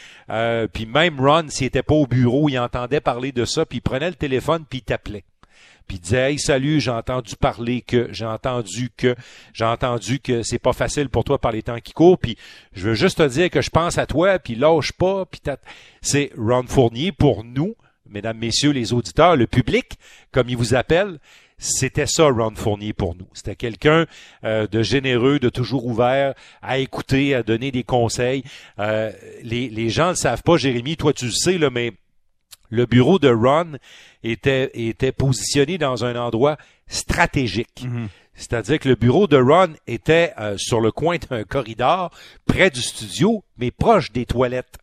Puis 0.73 0.87
même 0.87 1.21
Ron, 1.21 1.47
s'il 1.49 1.67
était 1.67 1.83
pas 1.83 1.95
au 1.95 2.07
bureau, 2.07 2.49
il 2.49 2.59
entendait 2.59 3.01
parler 3.01 3.33
de 3.33 3.45
ça, 3.45 3.67
puis 3.67 3.79
il 3.79 3.83
prenait 3.83 4.09
le 4.09 4.15
téléphone 4.17 4.65
puis 4.69 4.79
il 4.79 4.83
t'appelait 4.83 5.25
puis 5.89 5.99
disait 5.99 6.33
Hey, 6.33 6.39
salut, 6.39 6.81
j'ai 6.81 6.91
entendu 6.91 7.35
parler 7.35 7.81
que, 7.81 8.09
j'ai 8.13 8.27
entendu 8.27 8.91
que, 8.97 9.17
j'ai 9.55 9.65
entendu 9.65 10.21
que 10.21 10.43
c'est 10.43 10.59
pas 10.59 10.73
facile 10.75 11.09
pour 11.09 11.25
toi 11.25 11.39
par 11.39 11.51
les 11.51 11.63
temps 11.63 11.81
qui 11.81 11.93
courent, 11.93 12.19
puis 12.19 12.37
je 12.75 12.89
veux 12.89 12.95
juste 12.95 13.19
te 13.19 13.27
dire 13.27 13.51
que 13.51 13.63
je 13.63 13.71
pense 13.71 13.99
à 13.99 14.07
toi, 14.07 14.39
puis 14.39 14.55
lâche 14.55 14.93
pas, 14.93 15.25
puis 15.25 15.41
c'est 16.03 16.31
Ron 16.37 16.65
Fournier 16.69 17.11
pour 17.11 17.43
nous, 17.43 17.75
mesdames, 18.09 18.39
messieurs, 18.39 18.71
les 18.71 18.93
auditeurs, 18.93 19.37
le 19.37 19.47
public, 19.47 19.99
comme 20.31 20.49
il 20.49 20.57
vous 20.57 20.75
appelle, 20.75 21.19
c'était 21.59 22.07
ça 22.07 22.29
Ron 22.29 22.55
Fournier 22.55 22.93
pour 22.93 23.17
nous. 23.17 23.27
C'était 23.33 23.57
quelqu'un 23.57 24.07
euh, 24.45 24.69
de 24.69 24.83
généreux, 24.83 25.41
de 25.41 25.49
toujours 25.49 25.87
ouvert 25.87 26.35
à 26.63 26.79
écouter, 26.79 27.35
à 27.35 27.43
donner 27.43 27.73
des 27.73 27.83
conseils. 27.83 28.45
Euh, 28.79 29.11
les, 29.43 29.69
les 29.69 29.89
gens 29.89 30.07
ne 30.07 30.11
le 30.11 30.17
savent 30.17 30.43
pas, 30.45 30.57
Jérémy, 30.57 30.97
toi 30.97 31.13
tu 31.13 31.27
le 31.27 31.33
sais, 31.33 31.59
là, 31.59 31.71
mais 31.71 31.93
le 32.71 32.87
bureau 32.87 33.19
de 33.19 33.29
Ron 33.29 33.79
était, 34.23 34.71
était 34.75 35.13
positionné 35.13 35.79
dans 35.79 36.05
un 36.05 36.17
endroit 36.17 36.57
stratégique. 36.87 37.85
Mhm. 37.85 38.09
C'est-à-dire 38.35 38.79
que 38.79 38.89
le 38.89 38.95
bureau 38.95 39.27
de 39.27 39.37
Ron 39.37 39.75
était 39.87 40.33
euh, 40.39 40.57
sur 40.57 40.81
le 40.81 40.93
coin 40.93 41.17
d'un 41.29 41.45
corridor, 41.45 42.11
près 42.47 42.71
du 42.71 42.81
studio, 42.81 43.43
mais 43.57 43.71
proche 43.71 44.13
des 44.13 44.27
toilettes. 44.27 44.77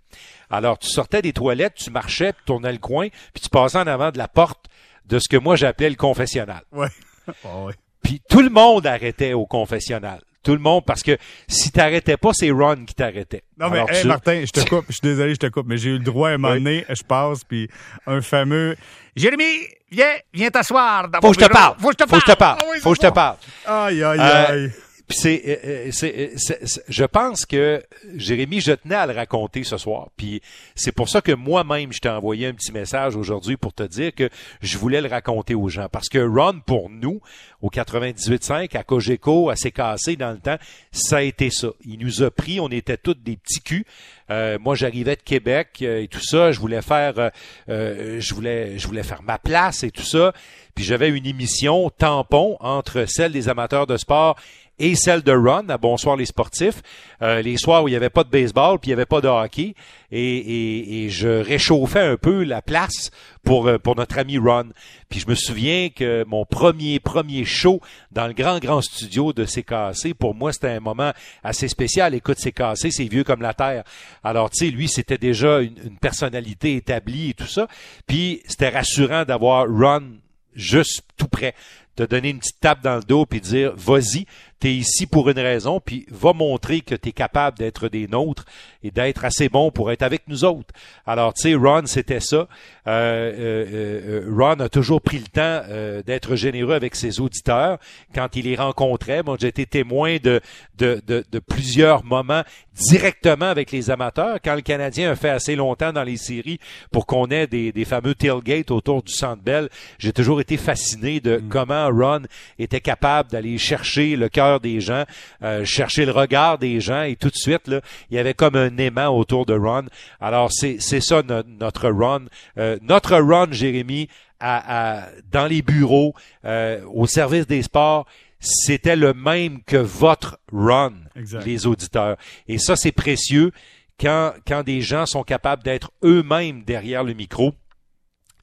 Alors, 0.50 0.78
tu 0.78 0.90
sortais 0.90 1.22
des 1.22 1.34
toilettes, 1.34 1.76
tu 1.76 1.90
marchais, 1.90 2.34
tu 2.34 2.40
tournais 2.46 2.72
le 2.72 2.78
coin, 2.78 3.08
puis 3.34 3.42
tu 3.42 3.50
passais 3.50 3.78
en 3.78 3.88
avant 3.88 4.12
de 4.12 4.18
la 4.18 4.28
porte 4.28 4.66
de 5.06 5.20
ce 5.20 5.30
que 5.30 5.38
moi 5.38 5.56
j'appelais 5.56 5.90
le 5.90 5.96
confessionnal. 5.96 6.64
Ouais. 6.72 6.90
Ah 7.44 7.64
ouais. 7.64 7.74
Puis 8.04 8.22
tout 8.30 8.42
le 8.42 8.52
monde 8.52 8.86
arrêtait 8.86 9.34
au 9.34 9.48
confessionnal. 9.48 10.22
Tout 10.46 10.54
le 10.54 10.60
monde, 10.60 10.84
parce 10.86 11.04
que 11.04 11.18
si 11.48 11.72
t'arrêtais 11.72 12.16
pas, 12.18 12.30
c'est 12.34 12.52
Ron 12.52 12.86
qui 12.86 12.94
t'arrêtait. 12.96 13.44
Non, 13.60 13.70
mais 13.70 13.78
Alors, 13.80 13.90
hey, 13.92 14.02
tu- 14.02 14.08
Martin, 14.08 14.44
je 14.46 14.52
te 14.52 14.60
coupe. 14.70 14.86
Je 14.88 14.94
suis 14.94 15.02
désolé, 15.02 15.32
je 15.34 15.40
te 15.40 15.48
coupe, 15.48 15.66
mais 15.68 15.78
j'ai 15.78 15.90
eu 15.90 15.94
le 15.98 16.04
droit 16.04 16.30
à 16.30 16.34
un 16.34 16.38
moment 16.38 16.54
donné, 16.54 16.86
je 16.88 17.04
passe, 17.04 17.44
puis 17.44 17.68
un 18.08 18.22
fameux 18.22 18.76
Jérémy, 19.16 19.44
viens, 19.92 20.14
viens 20.34 20.50
t'asseoir 20.50 21.08
Faut 21.22 21.32
que 21.32 21.42
je 21.42 21.46
te 21.48 21.52
parle. 21.52 21.76
Faut 21.80 21.88
que 21.90 21.96
je 22.00 22.04
te 22.06 22.10
Faut 22.10 22.16
que 22.18 22.22
je 22.28 22.32
te 22.32 22.38
parle. 22.38 22.58
Ah 22.62 22.80
Faut 22.82 22.92
que 22.92 22.96
je 23.02 23.08
te 23.08 23.14
parle. 23.14 23.38
Aïe, 23.66 24.04
aïe, 24.04 24.20
Euh, 24.20 24.46
aïe. 24.66 24.72
Puis 25.08 25.18
c'est, 25.20 25.42
euh, 25.46 25.56
euh, 25.64 25.88
euh, 25.88 25.92
c'est- 25.92 26.66
c'est- 26.66 26.84
je 26.88 27.06
pense 27.06 27.46
que 27.46 27.84
Jérémy, 28.16 28.60
je 28.60 28.72
tenais 28.72 28.96
à 28.96 29.06
le 29.06 29.14
raconter 29.14 29.64
ce 29.64 29.78
soir. 29.78 30.10
Puis 30.18 30.42
c'est 30.74 30.92
pour 30.92 31.10
ça 31.10 31.22
que 31.22 31.32
moi-même, 31.32 31.94
je 31.94 32.00
t'ai 32.00 32.10
envoyé 32.10 32.48
un 32.48 32.54
petit 32.54 32.72
message 32.72 33.16
aujourd'hui 33.16 33.56
pour 33.56 33.72
te 33.74 33.84
dire 33.84 34.16
que 34.16 34.30
je 34.62 34.78
voulais 34.78 35.02
le 35.02 35.08
raconter 35.08 35.54
aux 35.54 35.70
gens. 35.70 35.88
Parce 35.92 36.10
que 36.10 36.18
Ron, 36.18 36.60
pour 36.66 36.90
nous, 36.90 37.22
au 37.62 37.70
98.5, 37.70 38.76
à 38.76 38.84
Cogeco, 38.84 39.50
à 39.50 39.56
CKC 39.56 40.16
dans 40.16 40.32
le 40.32 40.40
temps, 40.40 40.58
ça 40.92 41.18
a 41.18 41.22
été 41.22 41.50
ça. 41.52 41.70
Il 41.86 42.00
nous 42.00 42.24
a 42.24 42.32
pris, 42.32 42.60
on 42.60 42.70
était 42.70 42.98
tous 42.98 43.14
des 43.16 43.38
petits 43.38 43.62
culs. 43.62 43.86
Euh, 44.32 44.58
moi, 44.60 44.74
j'arrivais 44.76 45.16
de 45.16 45.22
Québec 45.22 45.82
et 45.84 46.08
tout 46.08 46.24
ça. 46.24 46.52
Je 46.52 46.60
voulais 46.60 46.82
faire, 46.82 47.32
euh, 47.70 48.20
je 48.20 48.34
voulais, 48.34 48.80
je 48.80 48.88
voulais 48.88 49.04
faire 49.04 49.22
ma 49.22 49.38
place 49.38 49.84
et 49.84 49.92
tout 49.92 50.04
ça. 50.04 50.34
Puis 50.74 50.84
j'avais 50.84 51.10
une 51.10 51.26
émission 51.26 51.90
tampon 51.90 52.58
entre 52.60 53.06
celle 53.08 53.32
des 53.32 53.48
amateurs 53.50 53.88
de 53.88 53.98
sport 53.98 54.36
et 54.80 54.96
celle 54.96 55.22
de 55.22 55.32
Ron 55.32 55.70
à 55.70 55.78
Bonsoir 55.78 56.16
les 56.16 56.26
sportifs, 56.26 56.82
euh, 57.22 57.42
les 57.42 57.58
soirs 57.58 57.84
où 57.84 57.88
il 57.88 57.92
n'y 57.92 57.98
avait 57.98 58.10
pas 58.10 58.24
de 58.24 58.30
baseball 58.30 58.80
puis 58.80 58.90
il 58.90 58.94
n'y 58.94 59.00
avait 59.00 59.06
pas 59.06 59.22
de 59.22 59.28
hockey, 59.28 59.74
et, 60.12 60.38
et, 60.38 61.06
et 61.06 61.10
je 61.10 61.28
réchauffais 61.28 62.02
un 62.02 62.18
peu 62.18 62.44
la 62.44 62.62
place 62.62 63.12
pour 63.44 63.68
euh, 63.68 63.78
pour 63.78 63.96
notre 63.96 64.18
ami 64.18 64.38
Ron. 64.38 64.70
Puis 65.10 65.20
je 65.20 65.28
me 65.28 65.36
souviens 65.36 65.90
que 65.90 66.24
mon 66.28 66.46
premier 66.46 67.00
premier 67.00 67.46
show 67.46 67.80
dans 68.12 68.28
le 68.28 68.34
grand 68.34 68.60
grand 68.60 68.82
studio 68.82 69.34
de 69.34 69.46
CKC, 69.46 70.14
pour 70.14 70.36
moi 70.36 70.52
c'était 70.52 70.70
un 70.70 70.80
moment 70.80 71.12
assez 71.44 71.68
spécial. 71.68 72.14
Écoute, 72.14 72.38
CKC, 72.38 72.92
c'est 72.92 73.06
vieux 73.06 73.24
comme 73.24 73.42
la 73.42 73.54
terre. 73.54 73.84
Alors 74.24 74.50
tu 74.50 74.66
sais, 74.66 74.72
lui 74.72 74.88
c'était 74.88 75.18
déjà 75.18 75.62
une, 75.62 75.78
une 75.84 75.98
personnalité 75.98 76.76
établie 76.76 77.30
et 77.30 77.34
tout 77.34 77.48
ça. 77.48 77.68
Puis 78.08 78.42
c'était 78.48 78.70
rassurant 78.70 79.24
d'avoir 79.26 79.68
Ron 79.68 80.18
juste 80.56 81.04
tout 81.16 81.28
près 81.28 81.54
te 81.96 82.04
donner 82.04 82.30
une 82.30 82.40
petite 82.40 82.60
tape 82.60 82.84
dans 82.84 82.98
le 82.98 83.04
dos 83.04 83.26
puis 83.26 83.42
dire 83.42 83.74
vas-y, 83.76 84.26
t'es 84.60 84.74
ici 84.74 85.06
pour 85.06 85.30
une 85.30 85.40
raison 85.40 85.80
puis 85.80 86.06
va 86.10 86.34
montrer 86.34 86.82
que 86.82 86.96
t'es 86.96 87.12
capable 87.12 87.58
d'être 87.58 87.88
des 87.88 88.08
nôtres 88.08 88.46
et 88.84 88.92
d'être 88.92 89.26
assez 89.26 89.50
bon 89.50 89.72
pour 89.72 89.92
être 89.92 90.02
avec 90.02 90.24
nous 90.28 90.44
autres. 90.44 90.74
Alors 91.06 91.34
tu 91.34 91.44
sais, 91.44 91.56
Ron 91.56 91.84
c'était 91.86 92.20
ça. 92.20 92.36
Euh, 92.38 92.48
euh, 92.88 94.26
euh, 94.28 94.36
Ron 94.36 94.60
a 94.60 94.70
toujours 94.70 95.02
pris 95.02 95.20
le 95.20 95.28
temps 95.28 95.62
euh, 95.70 96.04
d'être 96.04 96.36
généreux 96.36 96.74
avec 96.74 96.96
ses 96.96 97.20
auditeurs 97.20 97.80
quand 98.14 98.36
il 98.36 98.46
les 98.46 98.56
rencontrait. 98.56 99.24
Moi 99.24 99.38
j'ai 99.40 99.48
été 99.48 99.66
témoin 99.66 100.18
de, 100.18 100.42
de, 100.78 101.02
de, 101.08 101.24
de 101.32 101.40
plusieurs 101.40 102.04
moments 102.04 102.44
directement 102.74 103.46
avec 103.46 103.72
les 103.72 103.90
amateurs. 103.90 104.40
Quand 104.44 104.56
le 104.56 104.62
Canadien 104.62 105.12
a 105.12 105.16
fait 105.16 105.30
assez 105.30 105.56
longtemps 105.56 105.94
dans 105.94 106.04
les 106.04 106.18
séries 106.18 106.60
pour 106.92 107.06
qu'on 107.06 107.28
ait 107.28 107.48
des, 107.48 107.72
des 107.72 107.86
fameux 107.86 108.16
tailgates 108.16 108.72
autour 108.72 109.02
du 109.02 109.14
Centre 109.14 109.42
Bell, 109.42 109.70
j'ai 109.98 110.12
toujours 110.12 110.42
été 110.42 110.58
fasciné 110.58 111.05
de 111.22 111.42
comment 111.50 111.88
Ron 111.90 112.24
était 112.60 112.82
capable 112.82 113.30
d'aller 113.32 113.58
chercher 113.58 114.16
le 114.16 114.30
cœur 114.30 114.60
des 114.60 114.82
gens, 114.82 115.04
euh, 115.44 115.64
chercher 115.66 116.06
le 116.06 116.12
regard 116.12 116.58
des 116.58 116.80
gens 116.82 117.04
et 117.04 117.16
tout 117.16 117.30
de 117.30 117.36
suite 117.36 117.68
là, 117.68 117.82
il 118.10 118.16
y 118.16 118.20
avait 118.20 118.34
comme 118.34 118.56
un 118.56 118.76
aimant 118.78 119.08
autour 119.10 119.46
de 119.46 119.54
Ron. 119.54 119.86
Alors 120.20 120.52
c'est 120.52 120.78
c'est 120.80 121.02
ça 121.02 121.22
no- 121.24 121.44
notre 121.60 121.90
Ron, 121.90 122.26
Euh, 122.58 122.78
notre 122.82 123.18
Ron 123.20 123.48
Jérémy 123.52 124.08
à, 124.40 125.04
à- 125.04 125.10
dans 125.32 125.48
les 125.48 125.62
bureaux, 125.62 126.14
euh, 126.44 126.82
au 126.94 127.08
service 127.08 127.48
des 127.48 127.62
sports. 127.62 128.06
C'était 128.40 128.96
le 128.98 129.14
même 129.14 129.64
que 129.64 129.78
votre 129.78 130.38
Ron, 130.52 130.94
Exact. 131.16 131.46
les 131.46 131.66
auditeurs. 131.66 132.18
Et 132.48 132.58
ça, 132.60 132.76
c'est 132.76 132.92
précieux 132.92 133.52
quand, 134.00 134.34
quand 134.46 134.62
des 134.64 134.82
gens 134.82 135.06
sont 135.06 135.24
capables 135.24 135.64
d'être 135.64 135.92
eux-mêmes 136.04 136.64
derrière 136.64 137.04
le 137.04 137.14
micro. 137.14 137.54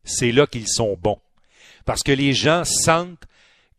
C'est 0.02 0.32
là 0.32 0.46
qu'ils 0.46 0.66
sont 0.66 0.96
bons. 1.00 1.18
Parce 1.84 2.02
que 2.02 2.12
les 2.12 2.32
gens 2.32 2.64
sentent 2.64 3.24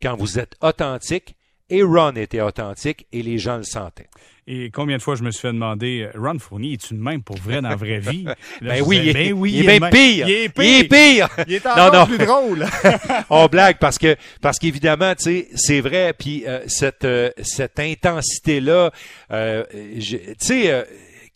quand 0.02 0.16
vous 0.16 0.38
êtes 0.38 0.54
authentique, 0.60 1.34
et 1.70 1.82
Ron 1.82 2.12
était 2.16 2.42
authentique, 2.42 3.06
et 3.12 3.22
les 3.22 3.38
gens 3.38 3.56
le 3.56 3.62
sentaient. 3.62 4.08
Et 4.46 4.70
combien 4.70 4.98
de 4.98 5.02
fois 5.02 5.14
je 5.14 5.22
me 5.22 5.30
suis 5.30 5.40
fait 5.40 5.52
demander, 5.54 6.02
euh, 6.14 6.20
Ron 6.20 6.38
Fournier, 6.38 6.74
es-tu 6.74 6.92
de 6.92 6.98
même 7.00 7.22
pour 7.22 7.38
vrai 7.38 7.62
dans 7.62 7.70
la 7.70 7.76
vraie 7.76 8.00
vie? 8.00 8.24
Là, 8.60 8.74
Ben 8.74 8.82
oui, 8.84 9.00
disais, 9.00 9.12
ben 9.14 9.32
oui, 9.32 9.52
il 9.54 9.70
est 9.70 9.78
bien 9.80 9.88
pire. 9.90 10.28
Il 10.28 10.34
est 10.34 10.48
pire. 10.50 10.64
Il 10.64 10.80
est 10.80 10.88
pire. 10.88 11.28
Il 11.48 11.54
est 11.54 11.66
encore 11.66 11.94
non. 11.94 12.06
plus 12.06 12.18
drôle. 12.26 12.66
On 13.30 13.46
blague 13.46 13.78
parce 13.78 13.96
que 13.96 14.14
parce 14.42 14.58
qu'évidemment, 14.58 15.14
tu 15.14 15.22
sais, 15.24 15.48
c'est 15.54 15.80
vrai. 15.80 16.12
Puis 16.12 16.44
euh, 16.46 16.60
cette 16.66 17.06
euh, 17.06 17.30
cette 17.42 17.80
intensité 17.80 18.60
là, 18.60 18.90
euh, 19.30 19.64
je- 19.96 20.18
tu 20.18 20.34
sais. 20.40 20.86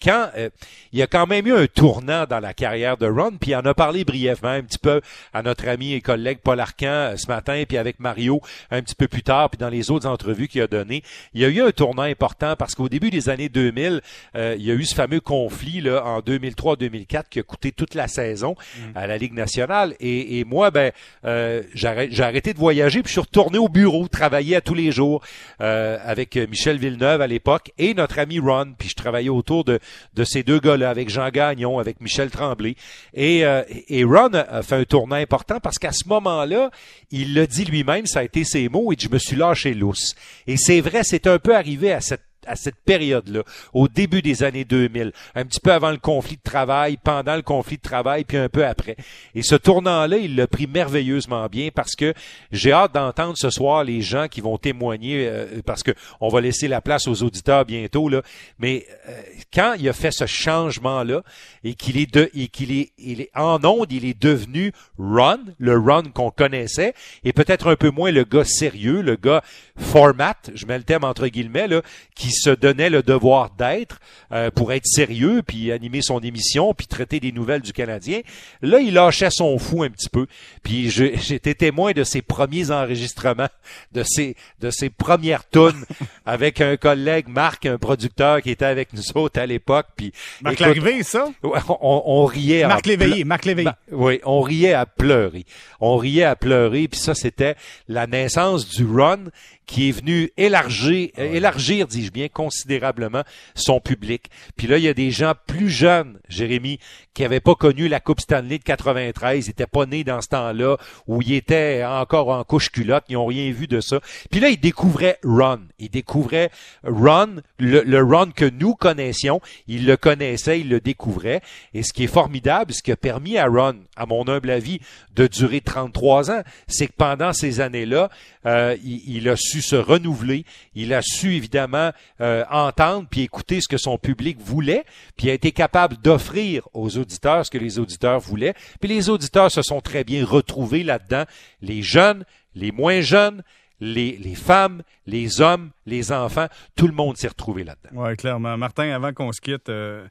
Quand 0.02 0.30
euh, 0.36 0.50
il 0.92 0.98
y 0.98 1.02
a 1.02 1.06
quand 1.06 1.26
même 1.26 1.46
eu 1.46 1.54
un 1.54 1.66
tournant 1.66 2.24
dans 2.26 2.40
la 2.40 2.54
carrière 2.54 2.96
de 2.96 3.06
Ron, 3.06 3.32
puis 3.40 3.52
il 3.52 3.56
en 3.56 3.64
a 3.64 3.74
parlé 3.74 4.04
brièvement 4.04 4.50
un 4.50 4.62
petit 4.62 4.78
peu 4.78 5.00
à 5.32 5.42
notre 5.42 5.68
ami 5.68 5.92
et 5.92 6.00
collègue 6.00 6.38
Paul 6.42 6.60
Arcan 6.60 6.86
euh, 6.86 7.16
ce 7.16 7.26
matin, 7.26 7.62
puis 7.66 7.76
avec 7.76 8.00
Mario 8.00 8.40
un 8.70 8.82
petit 8.82 8.94
peu 8.94 9.08
plus 9.08 9.22
tard, 9.22 9.50
puis 9.50 9.58
dans 9.58 9.68
les 9.68 9.90
autres 9.90 10.06
entrevues 10.06 10.48
qu'il 10.48 10.62
a 10.62 10.66
données. 10.66 11.02
Il 11.34 11.40
y 11.40 11.44
a 11.44 11.48
eu 11.48 11.60
un 11.60 11.70
tournant 11.70 12.02
important 12.02 12.56
parce 12.56 12.74
qu'au 12.74 12.88
début 12.88 13.10
des 13.10 13.28
années 13.28 13.48
2000, 13.48 14.00
euh, 14.36 14.56
il 14.58 14.64
y 14.64 14.70
a 14.70 14.74
eu 14.74 14.84
ce 14.84 14.94
fameux 14.94 15.20
conflit 15.20 15.80
là 15.80 16.04
en 16.04 16.20
2003-2004 16.20 17.24
qui 17.30 17.40
a 17.40 17.42
coûté 17.42 17.72
toute 17.72 17.94
la 17.94 18.08
saison 18.08 18.54
à 18.94 19.06
la 19.06 19.18
Ligue 19.18 19.34
nationale. 19.34 19.94
Et, 20.00 20.38
et 20.38 20.44
moi, 20.44 20.70
ben, 20.70 20.92
euh, 21.24 21.62
j'ai 21.74 22.22
arrêté 22.22 22.52
de 22.52 22.58
voyager, 22.58 23.02
puis 23.02 23.08
je 23.08 23.12
suis 23.12 23.20
retourné 23.20 23.58
au 23.58 23.68
bureau, 23.68 24.08
travailler 24.08 24.56
à 24.56 24.60
tous 24.60 24.74
les 24.74 24.92
jours 24.92 25.22
euh, 25.60 25.98
avec 26.04 26.36
euh, 26.36 26.46
Michel 26.46 26.78
Villeneuve 26.78 27.20
à 27.20 27.26
l'époque 27.26 27.72
et 27.78 27.94
notre 27.94 28.18
ami 28.18 28.38
Ron. 28.38 28.74
Puis 28.78 28.88
je 28.88 28.94
travaillais 28.94 29.28
autour 29.28 29.64
de, 29.64 29.78
de 30.14 30.24
ces 30.24 30.42
deux 30.42 30.60
gars-là, 30.60 30.90
avec 30.90 31.08
Jean 31.08 31.28
Gagnon, 31.30 31.78
avec 31.78 32.00
Michel 32.00 32.30
Tremblay. 32.30 32.76
Et, 33.14 33.44
euh, 33.44 33.62
et 33.88 34.04
Ron 34.04 34.30
a, 34.34 34.62
fait 34.62 34.76
un 34.76 34.84
tournant 34.84 35.16
important 35.16 35.60
parce 35.60 35.78
qu'à 35.78 35.92
ce 35.92 36.08
moment-là, 36.08 36.70
il 37.10 37.34
l'a 37.34 37.46
dit 37.46 37.64
lui-même, 37.64 38.06
ça 38.06 38.20
a 38.20 38.22
été 38.22 38.44
ses 38.44 38.68
mots, 38.68 38.92
et 38.92 38.96
je 38.98 39.08
me 39.08 39.18
suis 39.18 39.36
lâché 39.36 39.74
lousse. 39.74 40.14
Et 40.46 40.56
c'est 40.56 40.80
vrai, 40.80 41.00
c'est 41.04 41.26
un 41.26 41.38
peu 41.38 41.54
arrivé 41.54 41.92
à 41.92 42.00
cette 42.00 42.27
à 42.48 42.56
cette 42.56 42.76
période-là, 42.84 43.42
au 43.72 43.88
début 43.88 44.22
des 44.22 44.42
années 44.42 44.64
2000, 44.64 45.12
un 45.34 45.44
petit 45.44 45.60
peu 45.60 45.72
avant 45.72 45.90
le 45.90 45.98
conflit 45.98 46.36
de 46.36 46.42
travail, 46.42 46.96
pendant 46.96 47.36
le 47.36 47.42
conflit 47.42 47.76
de 47.76 47.82
travail, 47.82 48.24
puis 48.24 48.36
un 48.36 48.48
peu 48.48 48.64
après. 48.64 48.96
Et 49.34 49.42
ce 49.42 49.54
tournant-là, 49.54 50.16
il 50.16 50.36
l'a 50.36 50.46
pris 50.46 50.66
merveilleusement 50.66 51.46
bien 51.46 51.68
parce 51.74 51.94
que 51.94 52.14
j'ai 52.50 52.72
hâte 52.72 52.94
d'entendre 52.94 53.36
ce 53.36 53.50
soir 53.50 53.84
les 53.84 54.00
gens 54.00 54.28
qui 54.28 54.40
vont 54.40 54.58
témoigner, 54.58 55.28
euh, 55.28 55.60
parce 55.64 55.82
que 55.82 55.92
on 56.20 56.28
va 56.28 56.40
laisser 56.40 56.68
la 56.68 56.80
place 56.80 57.06
aux 57.06 57.22
auditeurs 57.22 57.64
bientôt 57.64 58.08
là. 58.08 58.22
Mais 58.58 58.86
euh, 59.08 59.20
quand 59.52 59.74
il 59.78 59.88
a 59.88 59.92
fait 59.92 60.10
ce 60.10 60.26
changement-là 60.26 61.22
et 61.64 61.74
qu'il 61.74 61.98
est 61.98 62.12
de, 62.12 62.30
et 62.34 62.48
qu'il 62.48 62.72
est, 62.72 62.92
il 62.98 63.20
est 63.20 63.30
en 63.34 63.62
onde, 63.64 63.92
il 63.92 64.04
est 64.04 64.20
devenu 64.20 64.72
Run, 64.98 65.40
le 65.58 65.78
Run 65.78 66.04
qu'on 66.14 66.30
connaissait, 66.30 66.94
et 67.24 67.32
peut-être 67.32 67.68
un 67.68 67.76
peu 67.76 67.90
moins 67.90 68.10
le 68.10 68.24
gars 68.24 68.44
sérieux, 68.44 69.02
le 69.02 69.16
gars 69.16 69.42
format, 69.76 70.36
je 70.54 70.66
mets 70.66 70.78
le 70.78 70.84
thème 70.84 71.04
entre 71.04 71.28
guillemets, 71.28 71.68
là, 71.68 71.82
qui 72.14 72.30
se 72.38 72.50
donnait 72.50 72.90
le 72.90 73.02
devoir 73.02 73.50
d'être 73.50 74.00
euh, 74.32 74.50
pour 74.50 74.72
être 74.72 74.86
sérieux, 74.86 75.42
puis 75.46 75.72
animer 75.72 76.02
son 76.02 76.20
émission, 76.20 76.74
puis 76.74 76.86
traiter 76.86 77.20
des 77.20 77.32
nouvelles 77.32 77.62
du 77.62 77.72
Canadien. 77.72 78.20
Là, 78.62 78.80
il 78.80 78.94
lâchait 78.94 79.30
son 79.30 79.58
fou 79.58 79.82
un 79.82 79.90
petit 79.90 80.08
peu. 80.08 80.26
Puis 80.62 80.90
j'étais 80.90 81.54
témoin 81.54 81.92
de 81.92 82.04
ses 82.04 82.22
premiers 82.22 82.70
enregistrements, 82.70 83.48
de 83.92 84.02
ses, 84.02 84.36
de 84.60 84.70
ses 84.70 84.90
premières 84.90 85.48
tunes 85.48 85.84
avec 86.26 86.60
un 86.60 86.76
collègue, 86.76 87.28
Marc, 87.28 87.66
un 87.66 87.78
producteur 87.78 88.42
qui 88.42 88.50
était 88.50 88.64
avec 88.64 88.92
nous 88.92 89.02
autres 89.14 89.40
à 89.40 89.46
l'époque. 89.46 89.86
Puis, 89.96 90.12
Marc 90.42 90.60
Larrivée, 90.60 91.02
ça? 91.02 91.28
On, 91.42 92.02
on, 92.06 92.24
riait. 92.24 92.66
Marc 92.66 92.86
Léveillé, 92.86 93.24
Marc 93.24 93.44
Léveillé. 93.44 93.70
oui, 93.92 94.20
on 94.24 94.40
riait 94.40 94.74
à 94.74 94.86
pleurer. 94.86 95.44
On 95.80 95.96
riait 95.96 96.24
à 96.24 96.36
pleurer, 96.36 96.88
puis 96.88 97.00
ça, 97.00 97.14
c'était 97.14 97.56
la 97.88 98.06
naissance 98.06 98.68
du 98.68 98.84
run 98.84 99.24
qui 99.68 99.90
est 99.90 99.92
venu 99.92 100.30
élargir, 100.38 101.10
euh, 101.18 101.34
élargir, 101.34 101.86
dis-je 101.86 102.10
bien, 102.10 102.28
considérablement 102.28 103.22
son 103.54 103.80
public. 103.80 104.30
Puis 104.56 104.66
là, 104.66 104.78
il 104.78 104.84
y 104.84 104.88
a 104.88 104.94
des 104.94 105.10
gens 105.10 105.34
plus 105.46 105.68
jeunes, 105.68 106.18
Jérémy, 106.28 106.80
qui 107.12 107.22
n'avaient 107.22 107.40
pas 107.40 107.54
connu 107.54 107.86
la 107.86 108.00
Coupe 108.00 108.20
Stanley 108.20 108.58
de 108.58 108.64
93, 108.64 109.44
ils 109.44 109.50
n'étaient 109.50 109.66
pas 109.66 109.84
nés 109.84 110.04
dans 110.04 110.22
ce 110.22 110.28
temps-là, 110.28 110.78
où 111.06 111.20
ils 111.20 111.34
étaient 111.34 111.84
encore 111.84 112.30
en 112.30 112.42
couche 112.44 112.70
culotte, 112.70 113.04
ils 113.10 113.14
n'ont 113.14 113.26
rien 113.26 113.52
vu 113.52 113.66
de 113.66 113.80
ça. 113.80 114.00
Puis 114.30 114.40
là, 114.40 114.48
ils 114.48 114.58
découvraient 114.58 115.18
Run. 115.22 115.60
Ils 115.78 115.90
découvraient 115.90 116.50
Run, 116.82 117.42
le, 117.58 117.82
le 117.82 118.02
Run 118.02 118.30
que 118.30 118.46
nous 118.46 118.74
connaissions. 118.74 119.40
Ils 119.66 119.84
le 119.84 119.98
connaissaient, 119.98 120.60
ils 120.60 120.68
le 120.70 120.80
découvraient. 120.80 121.42
Et 121.74 121.82
ce 121.82 121.92
qui 121.92 122.04
est 122.04 122.06
formidable, 122.06 122.72
ce 122.72 122.82
qui 122.82 122.90
a 122.90 122.96
permis 122.96 123.36
à 123.36 123.46
Run, 123.46 123.76
à 123.96 124.06
mon 124.06 124.26
humble 124.28 124.50
avis, 124.50 124.80
de 125.14 125.26
durer 125.26 125.60
33 125.60 126.30
ans, 126.30 126.42
c'est 126.68 126.86
que 126.86 126.92
pendant 126.96 127.34
ces 127.34 127.60
années-là, 127.60 128.08
euh, 128.46 128.76
il, 128.82 129.16
il 129.16 129.28
a 129.28 129.36
su 129.36 129.57
se 129.62 129.76
renouveler, 129.76 130.44
il 130.74 130.94
a 130.94 131.00
su 131.02 131.34
évidemment 131.34 131.92
euh, 132.20 132.44
entendre 132.50 133.06
puis 133.10 133.22
écouter 133.22 133.60
ce 133.60 133.68
que 133.68 133.76
son 133.76 133.98
public 133.98 134.38
voulait, 134.40 134.84
puis 135.16 135.30
a 135.30 135.34
été 135.34 135.52
capable 135.52 135.96
d'offrir 135.96 136.68
aux 136.74 136.96
auditeurs 136.98 137.46
ce 137.46 137.50
que 137.50 137.58
les 137.58 137.78
auditeurs 137.78 138.20
voulaient. 138.20 138.54
Puis 138.80 138.88
les 138.88 139.08
auditeurs 139.08 139.50
se 139.50 139.62
sont 139.62 139.80
très 139.80 140.04
bien 140.04 140.24
retrouvés 140.24 140.82
là-dedans, 140.82 141.24
les 141.62 141.82
jeunes, 141.82 142.24
les 142.54 142.72
moins 142.72 143.00
jeunes, 143.00 143.42
les, 143.80 144.34
femmes, 144.34 144.82
les 145.06 145.40
hommes, 145.40 145.70
les 145.86 146.12
enfants, 146.12 146.46
tout 146.76 146.86
le 146.86 146.94
monde 146.94 147.16
s'est 147.16 147.28
retrouvé 147.28 147.64
là-dedans. 147.64 148.02
Oui, 148.04 148.16
clairement. 148.16 148.56
Martin, 148.56 148.90
avant 148.90 149.12
qu'on 149.12 149.32
se 149.32 149.40
quitte, 149.40 149.68
euh, 149.68 150.06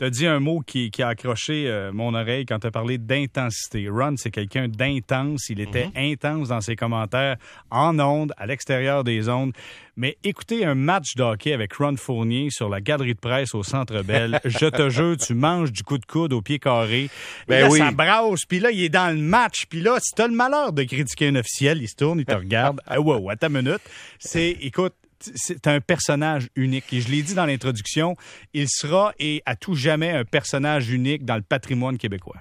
tu 0.00 0.06
as 0.06 0.10
dit 0.10 0.26
un 0.26 0.40
mot 0.40 0.60
qui, 0.60 0.90
qui 0.90 1.02
a 1.02 1.08
accroché 1.08 1.68
euh, 1.68 1.92
mon 1.92 2.14
oreille 2.14 2.46
quand 2.46 2.58
tu 2.58 2.66
as 2.66 2.70
parlé 2.70 2.96
d'intensité. 2.96 3.86
Ron, 3.90 4.14
c'est 4.16 4.30
quelqu'un 4.30 4.66
d'intense. 4.66 5.50
Il 5.50 5.60
était 5.60 5.88
mm-hmm. 5.88 6.12
intense 6.12 6.48
dans 6.48 6.62
ses 6.62 6.74
commentaires, 6.74 7.36
en 7.70 7.98
ondes, 8.00 8.32
à 8.38 8.46
l'extérieur 8.46 9.04
des 9.04 9.28
ondes. 9.28 9.52
Mais 9.96 10.16
écoutez 10.24 10.64
un 10.64 10.74
match 10.74 11.16
de 11.16 11.22
hockey 11.22 11.52
avec 11.52 11.74
Ron 11.74 11.96
Fournier 11.96 12.48
sur 12.50 12.70
la 12.70 12.80
galerie 12.80 13.12
de 13.12 13.18
presse 13.18 13.54
au 13.54 13.62
Centre 13.62 14.00
Bell. 14.00 14.40
je 14.46 14.70
te 14.70 14.88
jure, 14.88 15.18
tu 15.18 15.34
manges 15.34 15.70
du 15.70 15.82
coup 15.82 15.98
de 15.98 16.06
coude 16.06 16.32
au 16.32 16.40
pied 16.40 16.58
carré. 16.58 17.10
Ben 17.46 17.64
là, 17.64 17.68
oui. 17.68 17.78
ça 17.78 17.90
brasse. 17.90 18.46
Puis 18.48 18.58
là, 18.58 18.70
il 18.70 18.82
est 18.82 18.88
dans 18.88 19.14
le 19.14 19.20
match. 19.20 19.66
Puis 19.68 19.82
là, 19.82 19.98
si 20.00 20.14
tu 20.14 20.22
as 20.22 20.28
le 20.28 20.34
malheur 20.34 20.72
de 20.72 20.82
critiquer 20.84 21.28
un 21.28 21.34
officiel, 21.34 21.82
il 21.82 21.88
se 21.88 21.96
tourne, 21.96 22.20
il 22.20 22.24
te 22.24 22.32
regarde. 22.34 22.80
ah, 22.86 22.98
wow, 22.98 23.28
à 23.28 23.36
ta 23.36 23.50
minute. 23.50 23.82
C'est, 24.18 24.56
écoute, 24.62 24.94
c'est 25.34 25.66
un 25.66 25.80
personnage 25.80 26.48
unique. 26.56 26.92
Et 26.92 27.00
je 27.00 27.10
l'ai 27.10 27.22
dit 27.22 27.34
dans 27.34 27.46
l'introduction, 27.46 28.16
il 28.54 28.68
sera 28.68 29.12
et 29.18 29.42
à 29.46 29.56
tout 29.56 29.74
jamais 29.74 30.10
un 30.10 30.24
personnage 30.24 30.90
unique 30.90 31.24
dans 31.24 31.36
le 31.36 31.42
patrimoine 31.42 31.98
québécois. 31.98 32.36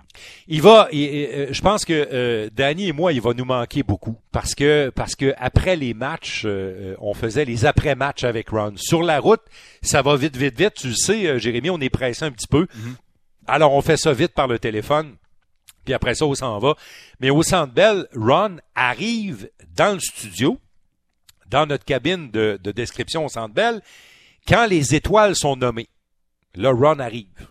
Il 0.48 0.62
va, 0.62 0.90
euh, 0.94 1.48
je 1.52 1.62
pense 1.62 1.86
que 1.86 2.08
euh, 2.12 2.50
Danny 2.54 2.88
et 2.88 2.94
moi, 2.94 3.14
il 3.14 3.22
va 3.22 3.34
nous 3.34 3.46
manquer 3.46 3.84
beaucoup 3.84 4.18
parce 4.32 4.56
que 4.56 4.92
parce 4.96 5.16
que 5.16 5.34
après 5.38 5.76
les 5.76 5.94
matchs, 5.94 6.44
euh, 6.46 6.96
on 7.00 7.14
faisait 7.14 7.46
les 7.46 7.66
après-matchs 7.66 8.24
avec 8.24 8.50
Ron. 8.50 8.74
Sur 8.76 9.04
la 9.04 9.20
route, 9.20 9.42
ça 9.82 10.02
va 10.02 10.16
vite, 10.16 10.38
vite, 10.38 10.58
vite. 10.58 10.74
Tu 10.76 10.88
le 10.88 10.96
sais, 10.96 11.40
Jérémy, 11.40 11.70
on 11.70 11.80
est 11.80 11.90
pressé 11.90 12.26
un 12.26 12.32
petit 12.32 12.48
peu. 12.48 12.64
Mm-hmm. 12.64 12.96
Alors 13.48 13.74
on 13.74 13.82
fait 13.82 13.98
ça 13.98 14.14
vite 14.14 14.34
par 14.34 14.48
le 14.48 14.60
téléphone. 14.60 15.16
Puis 15.86 15.94
après 15.94 16.14
ça, 16.14 16.26
on 16.26 16.36
s'en 16.36 16.60
va. 16.60 16.76
Mais 17.20 17.30
au 17.30 17.42
Centre 17.42 17.74
Bell, 17.74 18.08
Ron 18.16 18.58
arrive 18.76 19.50
dans 19.76 19.94
le 19.94 20.00
studio 20.00 20.60
dans 21.50 21.66
notre 21.66 21.86
cabine 21.86 22.32
de, 22.32 22.60
description 22.72 23.26
au 23.26 23.30
Centre 23.30 23.54
Bell, 23.54 23.82
quand 24.48 24.66
les 24.66 24.96
étoiles 24.96 25.36
sont 25.36 25.56
nommées, 25.56 25.90
là, 26.56 26.72
Ron 26.72 27.00
arrive. 27.00 27.48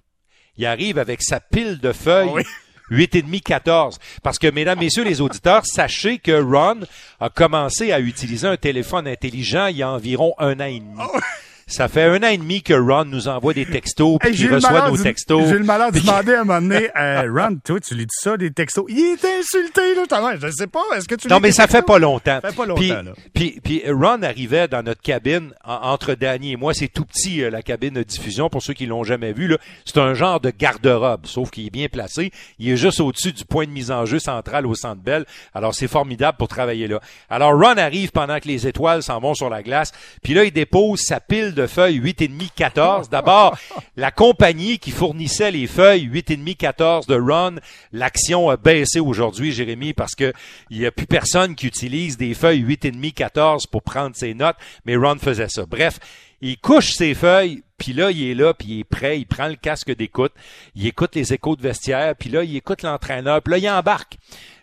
Il 0.57 0.67
arrive 0.67 0.99
avec 0.99 1.23
sa 1.23 1.41
pile 1.41 1.79
de 1.79 1.93
feuilles. 1.93 2.31
Ah 2.37 2.43
huit 2.91 3.15
et 3.15 3.23
demi, 3.23 3.41
14. 3.41 3.99
Parce 4.23 4.39
que, 4.39 4.51
mesdames, 4.51 4.79
messieurs 4.79 5.05
les 5.05 5.21
auditeurs, 5.21 5.65
sachez 5.67 6.19
que 6.19 6.41
Ron 6.41 6.81
a 7.21 7.29
commencé 7.29 7.93
à 7.93 8.01
utiliser 8.01 8.47
un 8.47 8.57
téléphone 8.57 9.07
intelligent 9.07 9.67
il 9.67 9.77
y 9.77 9.83
a 9.83 9.91
environ 9.91 10.35
un 10.39 10.59
an 10.59 10.65
et 10.65 10.81
demi. 10.81 10.97
Ah 10.99 11.21
ça 11.69 11.87
fait 11.87 12.05
un 12.05 12.23
an 12.23 12.29
et 12.29 12.39
demi 12.39 12.63
que 12.63 12.73
Ron 12.73 13.05
nous 13.05 13.29
envoie 13.29 13.53
des 13.53 13.67
textos 13.67 14.19
puis 14.19 14.33
qu'il 14.33 14.53
reçoit 14.53 14.89
nos 14.89 14.97
textos. 14.97 15.49
J'ai 15.49 15.59
le 15.59 15.65
malheur 15.65 15.93
de 15.93 16.01
demander 16.01 16.33
à 16.33 16.41
un 16.41 16.45
moment 16.45 16.61
donné, 16.63 16.89
euh, 16.99 17.31
Ron, 17.31 17.59
toi, 17.63 17.79
tu 17.79 17.95
lui 17.95 18.07
dis 18.07 18.17
ça, 18.19 18.39
des 18.39 18.51
textos? 18.51 18.87
Il 18.89 18.99
est 18.99 19.39
insulté, 19.39 19.95
là, 19.95 20.35
Je 20.41 20.51
sais 20.51 20.67
pas, 20.67 20.83
est-ce 20.97 21.07
que 21.07 21.15
tu 21.15 21.29
Non, 21.29 21.41
mais 21.41 21.53
ça 21.53 21.67
fait 21.67 21.83
pas 21.83 21.99
longtemps. 21.99 22.41
Ça 22.43 22.51
fait 22.51 22.57
pas 22.57 22.65
longtemps, 22.65 22.81
puis, 22.81 22.89
là. 22.89 23.03
Puis, 23.35 23.61
puis 23.63 23.83
Ron 23.87 24.23
arrivait 24.23 24.67
dans 24.67 24.83
notre 24.83 25.03
cabine, 25.03 25.53
entre 25.63 26.15
Danny 26.15 26.53
et 26.53 26.57
moi. 26.57 26.73
C'est 26.73 26.89
tout 26.89 27.05
petit, 27.05 27.43
euh, 27.43 27.51
la 27.51 27.63
cabine 27.63 27.95
de 27.95 28.03
diffusion, 28.03 28.49
pour 28.49 28.63
ceux 28.63 28.73
qui 28.73 28.87
l'ont 28.87 29.05
jamais 29.05 29.35
vu, 29.35 29.47
là. 29.47 29.59
C'est 29.85 29.99
un 29.99 30.15
genre 30.15 30.41
de 30.41 30.51
garde-robe, 30.51 31.27
sauf 31.27 31.51
qu'il 31.51 31.67
est 31.67 31.71
bien 31.71 31.89
placé. 31.89 32.33
Il 32.59 32.71
est 32.71 32.79
juste 32.79 33.01
au-dessus 33.01 33.33
du 33.33 33.45
point 33.45 33.67
de 33.67 33.71
mise 33.71 33.91
en 33.91 34.07
jeu 34.07 34.19
central 34.19 34.67
au 34.67 34.75
Centre 34.75 35.03
Bell. 35.03 35.27
Alors, 35.55 35.75
c'est 35.75 35.89
formidable 35.89 36.39
pour 36.39 36.49
travailler 36.49 36.89
là. 36.89 37.01
Alors, 37.29 37.53
Ron 37.53 37.77
arrive 37.77 38.11
pendant 38.11 38.39
que 38.39 38.49
les 38.49 38.67
étoiles 38.67 39.03
s'en 39.03 39.21
vont 39.21 39.35
sur 39.35 39.51
la 39.51 39.63
glace. 39.63 39.93
Puis 40.23 40.33
là, 40.33 40.45
il 40.45 40.53
dépose 40.53 41.01
sa 41.01 41.21
pile 41.21 41.55
de 41.59 41.67
feuilles 41.67 41.97
8 41.97 42.23
et 42.23 42.31
14. 42.55 43.11
D'abord, 43.11 43.59
la 43.97 44.11
compagnie 44.11 44.79
qui 44.79 44.91
fournissait 44.91 45.51
les 45.51 45.67
feuilles 45.67 46.05
8 46.05 46.31
et 46.31 46.55
14 46.55 47.07
de 47.07 47.17
Ron, 47.17 47.57
l'action 47.93 48.49
a 48.49 48.57
baissé 48.57 49.01
aujourd'hui, 49.01 49.53
Jérémy, 49.53 49.93
parce 49.93 50.15
que 50.15 50.33
il 50.71 50.79
y 50.79 50.87
a 50.87 50.93
plus 50.93 51.07
personne 51.07 51.55
qui 51.55 51.67
utilise 51.67 52.17
des 52.17 52.35
feuilles 52.35 52.61
8 52.61 52.85
et 52.87 53.11
14 53.13 53.67
pour 53.67 53.83
prendre 53.83 54.15
ses 54.15 54.35
notes, 54.35 54.57
mais 54.85 54.97
Ron 54.97 55.19
faisait 55.19 55.49
ça. 55.49 55.67
Bref, 55.67 55.99
il 56.41 56.59
couche 56.59 56.93
ses 56.93 57.15
feuilles, 57.15 57.63
puis 57.77 57.93
là, 57.93 58.11
il 58.11 58.31
est 58.31 58.35
là, 58.35 58.55
puis 58.55 58.69
il 58.69 58.81
est 58.81 58.85
prêt, 58.85 59.19
il 59.19 59.27
prend 59.27 59.49
le 59.49 59.57
casque 59.57 59.95
d'écoute, 59.95 60.33
il 60.77 60.87
écoute 60.87 61.17
les 61.17 61.33
échos 61.33 61.57
de 61.57 61.63
vestiaire, 61.63 62.15
puis 62.17 62.31
là, 62.31 62.45
il 62.45 62.57
écoute 62.57 62.83
l'entraîneur, 62.83 63.43
puis 63.43 63.53
là, 63.53 63.59
il 63.59 63.69
embarque. 63.69 64.17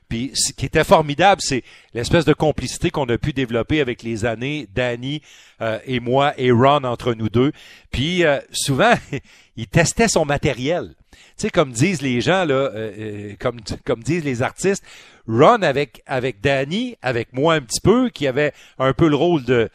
Puis 0.10 0.32
ce 0.34 0.54
qui 0.54 0.66
était 0.66 0.84
formidable, 0.84 1.42
c'est 1.44 1.64
l'espèce 1.94 2.26
de 2.26 2.34
complicité 2.34 2.90
qu'on 2.90 3.06
a 3.06 3.18
pu 3.18 3.34
développer 3.34 3.82
avec 3.82 4.04
les 4.04 4.26
années, 4.26 4.68
Danny 4.74 5.22
euh, 5.62 5.80
et 5.86 6.00
moi 6.00 6.34
et 6.38 6.52
Ron 6.52 6.84
entre 6.84 7.14
nous 7.14 7.30
deux. 7.30 7.52
Puis 7.92 8.24
euh, 8.24 8.40
souvent, 8.52 8.94
il 9.56 9.68
testait 9.68 10.08
son 10.08 10.26
matériel. 10.26 10.94
Tu 11.12 11.20
sais, 11.38 11.50
comme 11.50 11.72
disent 11.72 12.02
les 12.02 12.22
gens, 12.22 12.46
là, 12.46 12.70
euh, 12.74 13.34
comme, 13.40 13.60
comme 13.86 14.04
disent 14.04 14.24
les 14.24 14.42
artistes, 14.42 14.84
Ron 15.28 15.62
avec, 15.62 16.02
avec 16.06 16.42
Danny, 16.42 16.98
avec 17.02 17.34
moi 17.34 17.56
un 17.56 17.62
petit 17.62 17.82
peu, 17.82 18.10
qui 18.10 18.28
avait 18.28 18.54
un 18.78 18.94
peu 18.94 19.08
le 19.08 19.16
rôle 19.16 19.44
de 19.44 19.70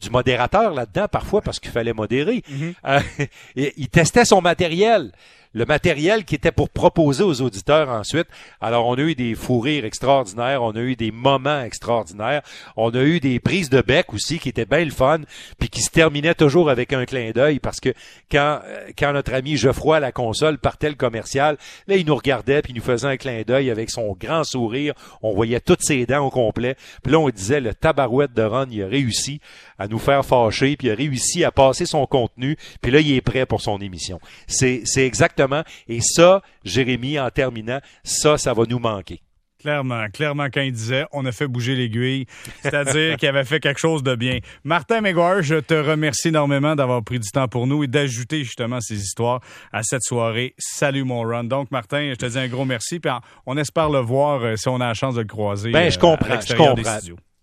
du 0.00 0.10
modérateur 0.10 0.74
là-dedans 0.74 1.06
parfois 1.06 1.42
parce 1.42 1.60
qu'il 1.60 1.70
fallait 1.70 1.92
modérer. 1.92 2.42
Mm-hmm. 2.50 3.28
il 3.76 3.88
testait 3.88 4.24
son 4.24 4.40
matériel 4.40 5.12
le 5.54 5.64
matériel 5.64 6.24
qui 6.24 6.34
était 6.34 6.52
pour 6.52 6.70
proposer 6.70 7.22
aux 7.22 7.40
auditeurs 7.42 7.88
ensuite. 7.88 8.26
Alors, 8.60 8.86
on 8.86 8.94
a 8.94 9.00
eu 9.00 9.14
des 9.14 9.34
fous 9.34 9.60
rires 9.60 9.84
extraordinaires, 9.84 10.62
on 10.62 10.72
a 10.72 10.80
eu 10.80 10.96
des 10.96 11.10
moments 11.10 11.62
extraordinaires, 11.62 12.42
on 12.76 12.90
a 12.90 13.02
eu 13.02 13.20
des 13.20 13.40
prises 13.40 13.70
de 13.70 13.80
bec 13.80 14.12
aussi 14.12 14.38
qui 14.38 14.48
étaient 14.48 14.66
bien 14.66 14.84
le 14.84 14.90
fun, 14.90 15.20
puis 15.58 15.68
qui 15.68 15.82
se 15.82 15.90
terminaient 15.90 16.34
toujours 16.34 16.70
avec 16.70 16.92
un 16.92 17.04
clin 17.04 17.30
d'œil 17.30 17.58
parce 17.58 17.80
que 17.80 17.90
quand, 18.30 18.60
euh, 18.64 18.88
quand 18.98 19.12
notre 19.12 19.34
ami 19.34 19.56
Geoffroy 19.56 19.96
à 19.96 20.00
la 20.00 20.12
console 20.12 20.58
partait 20.58 20.88
le 20.88 20.94
commercial, 20.94 21.56
là, 21.86 21.96
il 21.96 22.06
nous 22.06 22.16
regardait 22.16 22.62
puis 22.62 22.72
il 22.72 22.76
nous 22.76 22.82
faisait 22.82 23.08
un 23.08 23.16
clin 23.16 23.42
d'œil 23.46 23.70
avec 23.70 23.90
son 23.90 24.16
grand 24.18 24.44
sourire. 24.44 24.94
On 25.22 25.32
voyait 25.32 25.60
toutes 25.60 25.82
ses 25.82 26.06
dents 26.06 26.26
au 26.26 26.30
complet. 26.30 26.76
Puis 27.02 27.12
là, 27.12 27.18
on 27.18 27.28
disait, 27.28 27.60
le 27.60 27.74
tabarouette 27.74 28.32
de 28.32 28.42
Ron, 28.42 28.66
il 28.70 28.82
a 28.82 28.86
réussi 28.86 29.40
à 29.78 29.88
nous 29.88 29.98
faire 29.98 30.24
fâcher, 30.24 30.76
puis 30.76 30.88
il 30.88 30.90
a 30.92 30.94
réussi 30.94 31.44
à 31.44 31.50
passer 31.50 31.86
son 31.86 32.06
contenu, 32.06 32.56
puis 32.80 32.92
là, 32.92 33.00
il 33.00 33.12
est 33.14 33.20
prêt 33.20 33.46
pour 33.46 33.60
son 33.60 33.78
émission. 33.78 34.20
C'est, 34.46 34.82
c'est 34.84 35.06
exactement, 35.42 35.62
et 35.88 36.00
ça, 36.00 36.42
Jérémy, 36.64 37.18
en 37.18 37.30
terminant, 37.30 37.80
ça, 38.04 38.38
ça 38.38 38.52
va 38.54 38.64
nous 38.68 38.78
manquer. 38.78 39.20
Clairement, 39.60 40.08
clairement, 40.12 40.46
quand 40.52 40.62
il 40.62 40.72
disait 40.72 41.04
on 41.12 41.24
a 41.24 41.30
fait 41.30 41.46
bouger 41.46 41.76
l'aiguille, 41.76 42.26
c'est-à-dire 42.62 43.16
qu'il 43.18 43.28
avait 43.28 43.44
fait 43.44 43.60
quelque 43.60 43.78
chose 43.78 44.02
de 44.02 44.16
bien. 44.16 44.40
Martin 44.64 45.00
McGuire, 45.00 45.40
je 45.42 45.54
te 45.54 45.74
remercie 45.74 46.28
énormément 46.28 46.74
d'avoir 46.74 47.04
pris 47.04 47.20
du 47.20 47.30
temps 47.30 47.46
pour 47.46 47.68
nous 47.68 47.84
et 47.84 47.86
d'ajouter 47.86 48.42
justement 48.42 48.80
ces 48.80 49.00
histoires 49.00 49.40
à 49.72 49.84
cette 49.84 50.02
soirée. 50.02 50.56
Salut 50.58 51.04
mon 51.04 51.20
run. 51.22 51.44
Donc, 51.44 51.70
Martin, 51.70 52.10
je 52.10 52.16
te 52.16 52.26
dis 52.26 52.38
un 52.40 52.48
gros 52.48 52.64
merci. 52.64 52.98
Puis 52.98 53.12
on 53.46 53.56
espère 53.56 53.88
le 53.88 54.00
voir 54.00 54.42
euh, 54.42 54.56
si 54.56 54.68
on 54.68 54.80
a 54.80 54.88
la 54.88 54.94
chance 54.94 55.14
de 55.14 55.20
le 55.20 55.28
croiser. 55.28 55.70
Ben, 55.70 55.92
je 55.92 55.96
euh, 55.96 56.00
comprends, 56.00 56.34
à 56.34 56.40
je 56.40 56.54
comprends. 56.56 56.98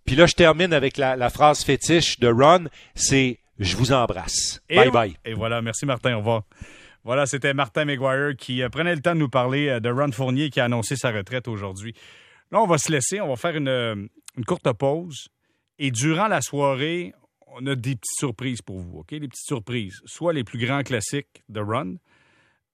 Puis 0.05 0.17
là, 0.17 0.25
je 0.25 0.33
termine 0.33 0.73
avec 0.73 0.97
la, 0.97 1.15
la 1.15 1.29
phrase 1.29 1.63
fétiche 1.63 2.19
de 2.19 2.27
Ron, 2.27 2.65
c'est 2.95 3.39
«Je 3.59 3.75
vous 3.75 3.91
embrasse. 3.91 4.61
Et- 4.69 4.75
Bye 4.75 4.89
bye. 4.91 5.17
Et 5.23 5.33
voilà, 5.33 5.61
merci 5.61 5.85
Martin, 5.85 6.15
au 6.15 6.19
revoir. 6.19 6.43
Voilà, 7.03 7.25
c'était 7.25 7.53
Martin 7.53 7.85
McGuire 7.85 8.35
qui 8.37 8.61
euh, 8.61 8.69
prenait 8.69 8.95
le 8.95 9.01
temps 9.01 9.15
de 9.15 9.19
nous 9.19 9.29
parler 9.29 9.69
euh, 9.69 9.79
de 9.79 9.89
Ron 9.89 10.11
Fournier 10.11 10.49
qui 10.49 10.59
a 10.59 10.65
annoncé 10.65 10.95
sa 10.95 11.11
retraite 11.11 11.47
aujourd'hui. 11.47 11.93
Là, 12.51 12.61
on 12.61 12.67
va 12.67 12.77
se 12.77 12.91
laisser, 12.91 13.21
on 13.21 13.27
va 13.27 13.35
faire 13.35 13.55
une, 13.55 13.67
euh, 13.67 13.95
une 14.37 14.45
courte 14.45 14.71
pause. 14.73 15.29
Et 15.77 15.91
durant 15.91 16.27
la 16.27 16.41
soirée, 16.41 17.13
on 17.47 17.65
a 17.67 17.75
des 17.75 17.95
petites 17.95 18.17
surprises 18.17 18.61
pour 18.61 18.79
vous, 18.79 18.99
OK? 18.99 19.09
Des 19.09 19.27
petites 19.27 19.45
surprises. 19.45 20.01
Soit 20.05 20.33
les 20.33 20.43
plus 20.43 20.59
grands 20.59 20.83
classiques 20.83 21.43
de 21.47 21.61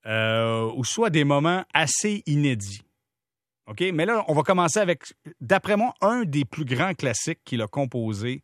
euh, 0.06 0.72
ou 0.76 0.84
soit 0.84 1.10
des 1.10 1.24
moments 1.24 1.64
assez 1.74 2.22
inédits. 2.26 2.82
OK? 3.66 3.82
Mais 3.92 4.06
là, 4.06 4.24
on 4.28 4.34
va 4.34 4.42
commencer 4.42 4.78
avec, 4.78 5.02
d'après 5.40 5.76
moi, 5.76 5.94
un 6.00 6.24
des 6.24 6.44
plus 6.44 6.64
grands 6.64 6.94
classiques 6.94 7.40
qu'il 7.44 7.62
a 7.62 7.66
composé. 7.66 8.42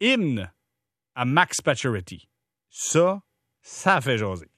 Hymne 0.00 0.50
à 1.14 1.24
Max 1.24 1.60
Pacioretty. 1.60 2.28
Ça, 2.70 3.22
ça 3.62 4.00
fait 4.00 4.18
jaser. 4.18 4.48